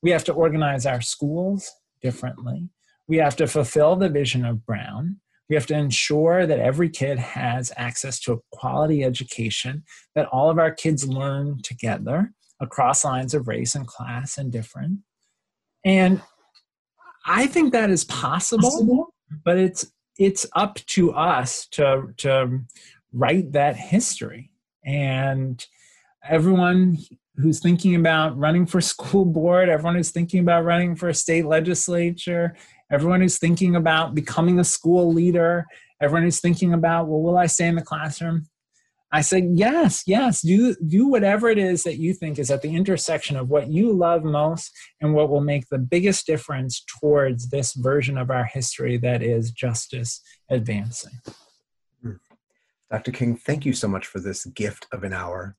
[0.02, 1.70] We have to organize our schools
[2.02, 2.70] differently.
[3.08, 5.20] We have to fulfill the vision of Brown.
[5.50, 9.84] We have to ensure that every kid has access to a quality education,
[10.16, 12.32] that all of our kids learn together
[12.62, 15.00] across lines of race and class and different.
[15.84, 16.22] And
[17.26, 19.14] I think that is possible, possible,
[19.44, 22.59] but it's it's up to us to to
[23.13, 24.51] write that history.
[24.86, 25.65] And
[26.28, 26.97] everyone
[27.38, 31.45] who's thinking about running for school board, everyone who's thinking about running for a state
[31.45, 32.55] legislature,
[32.91, 35.65] everyone who's thinking about becoming a school leader,
[36.01, 38.47] everyone who's thinking about, well, will I stay in the classroom?
[39.12, 42.76] I said, yes, yes, do, do whatever it is that you think is at the
[42.76, 47.74] intersection of what you love most and what will make the biggest difference towards this
[47.74, 51.20] version of our history that is justice advancing.
[52.03, 52.14] Hmm.
[52.91, 53.12] Dr.
[53.12, 55.55] King, thank you so much for this gift of an hour.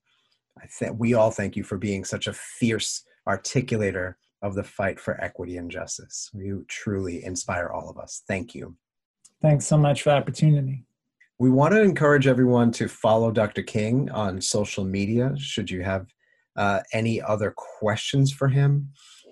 [0.57, 5.01] I th- we all thank you for being such a fierce articulator of the fight
[5.01, 6.30] for equity and justice.
[6.32, 8.22] You truly inspire all of us.
[8.28, 8.76] Thank you.
[9.42, 10.84] Thanks so much for the opportunity.
[11.41, 13.62] We want to encourage everyone to follow Dr.
[13.62, 16.12] King on social media should you have
[16.55, 18.91] uh, any other questions for him.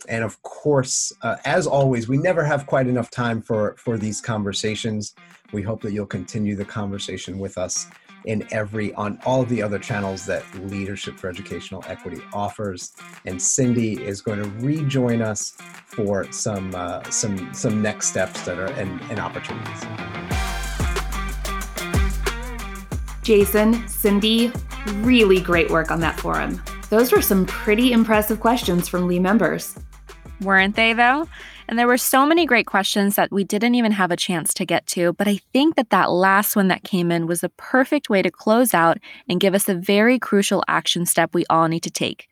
[0.08, 4.22] And of course, uh, as always, we never have quite enough time for, for these
[4.22, 5.14] conversations.
[5.52, 7.86] We hope that you'll continue the conversation with us
[8.24, 12.94] in every on all of the other channels that Leadership for Educational Equity offers.
[13.26, 18.58] And Cindy is going to rejoin us for some uh, some some next steps that
[18.58, 19.84] are and, and opportunities.
[23.28, 24.50] Jason, Cindy,
[25.00, 26.62] really great work on that forum.
[26.88, 29.78] Those were some pretty impressive questions from LEE members.
[30.40, 31.28] Weren't they, though?
[31.68, 34.64] And there were so many great questions that we didn't even have a chance to
[34.64, 38.08] get to, but I think that that last one that came in was the perfect
[38.08, 38.96] way to close out
[39.28, 42.28] and give us a very crucial action step we all need to take.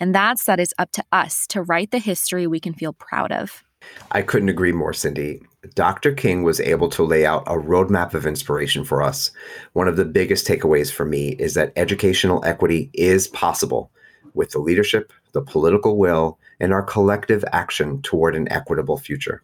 [0.00, 3.30] And that's that it's up to us to write the history we can feel proud
[3.30, 3.62] of.
[4.10, 5.42] I couldn't agree more, Cindy.
[5.74, 6.12] Dr.
[6.12, 9.30] King was able to lay out a roadmap of inspiration for us.
[9.74, 13.90] One of the biggest takeaways for me is that educational equity is possible
[14.34, 19.42] with the leadership, the political will, and our collective action toward an equitable future.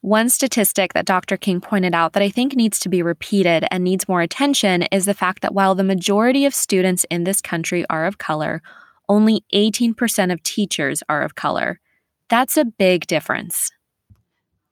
[0.00, 1.36] One statistic that Dr.
[1.36, 5.06] King pointed out that I think needs to be repeated and needs more attention is
[5.06, 8.62] the fact that while the majority of students in this country are of color,
[9.08, 11.80] only 18% of teachers are of color.
[12.28, 13.72] That's a big difference.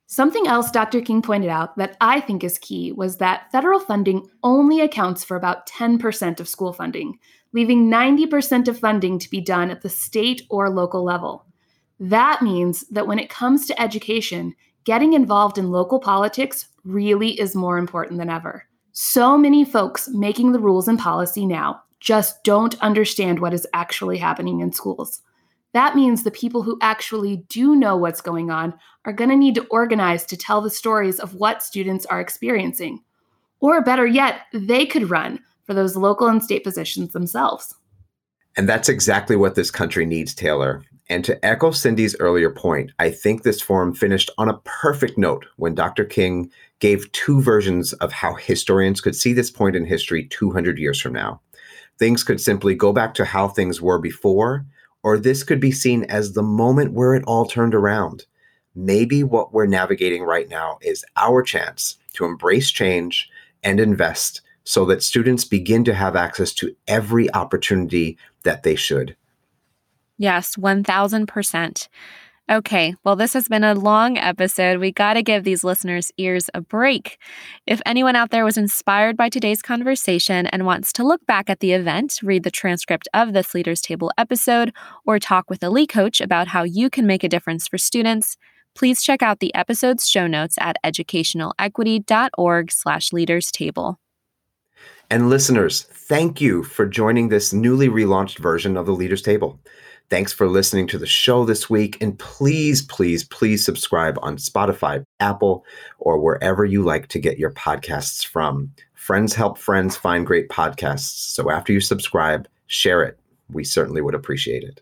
[0.08, 1.00] Something else Dr.
[1.00, 5.36] King pointed out that I think is key was that federal funding only accounts for
[5.36, 7.18] about 10% of school funding,
[7.52, 11.44] leaving 90% of funding to be done at the state or local level.
[11.98, 14.54] That means that when it comes to education,
[14.84, 18.64] getting involved in local politics really is more important than ever.
[18.92, 24.18] So many folks making the rules and policy now just don't understand what is actually
[24.18, 25.22] happening in schools.
[25.76, 28.72] That means the people who actually do know what's going on
[29.04, 33.00] are going to need to organize to tell the stories of what students are experiencing.
[33.60, 37.74] Or better yet, they could run for those local and state positions themselves.
[38.56, 40.82] And that's exactly what this country needs, Taylor.
[41.10, 45.44] And to echo Cindy's earlier point, I think this forum finished on a perfect note
[45.56, 46.06] when Dr.
[46.06, 50.98] King gave two versions of how historians could see this point in history 200 years
[50.98, 51.42] from now.
[51.98, 54.64] Things could simply go back to how things were before,
[55.06, 58.26] or this could be seen as the moment where it all turned around.
[58.74, 63.30] Maybe what we're navigating right now is our chance to embrace change
[63.62, 69.14] and invest so that students begin to have access to every opportunity that they should.
[70.18, 71.88] Yes, 1000%.
[72.48, 74.78] Okay, well, this has been a long episode.
[74.78, 77.18] We got to give these listeners' ears a break.
[77.66, 81.58] If anyone out there was inspired by today's conversation and wants to look back at
[81.58, 84.72] the event, read the transcript of this Leaders Table episode,
[85.04, 88.36] or talk with a LEE coach about how you can make a difference for students,
[88.76, 93.98] please check out the episode's show notes at educationalequity.org slash leaders table.
[95.10, 99.58] And listeners, thank you for joining this newly relaunched version of the Leaders Table.
[100.08, 102.00] Thanks for listening to the show this week.
[102.00, 105.64] And please, please, please subscribe on Spotify, Apple,
[105.98, 108.72] or wherever you like to get your podcasts from.
[108.94, 111.34] Friends help friends find great podcasts.
[111.34, 113.18] So after you subscribe, share it.
[113.50, 114.80] We certainly would appreciate it.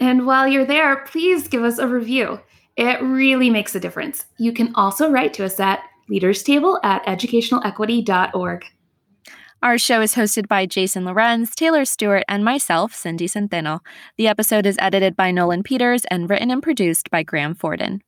[0.00, 2.40] And while you're there, please give us a review.
[2.76, 4.24] It really makes a difference.
[4.38, 8.64] You can also write to us at leaderstable at educationalequity.org.
[9.60, 13.80] Our show is hosted by Jason Lorenz, Taylor Stewart, and myself, Cindy Centeno.
[14.16, 18.00] The episode is edited by Nolan Peters and written and produced by Graham Forden.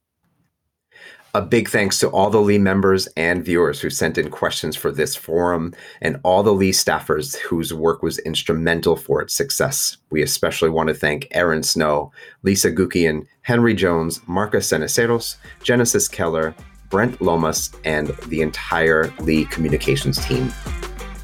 [1.35, 4.93] A big thanks to all the LEE members and viewers who sent in questions for
[4.93, 9.97] this forum and all the LEE staffers whose work was instrumental for its success.
[10.11, 12.13] We especially want to thank Aaron Snow,
[12.45, 15.35] Lisa Gukian, Henry Jones, Marcus Seneceros,
[15.65, 16.55] Genesis Keller,
[16.91, 20.53] Brent Lomas, and the entire LEE communications team.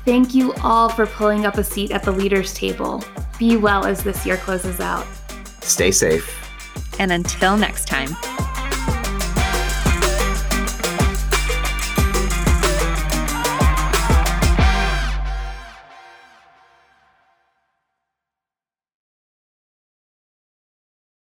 [0.06, 3.02] Thank you all for pulling up a seat at the leaders' table.
[3.40, 5.04] Be well as this year closes out.
[5.62, 6.32] Stay safe.
[7.00, 8.10] And until next time.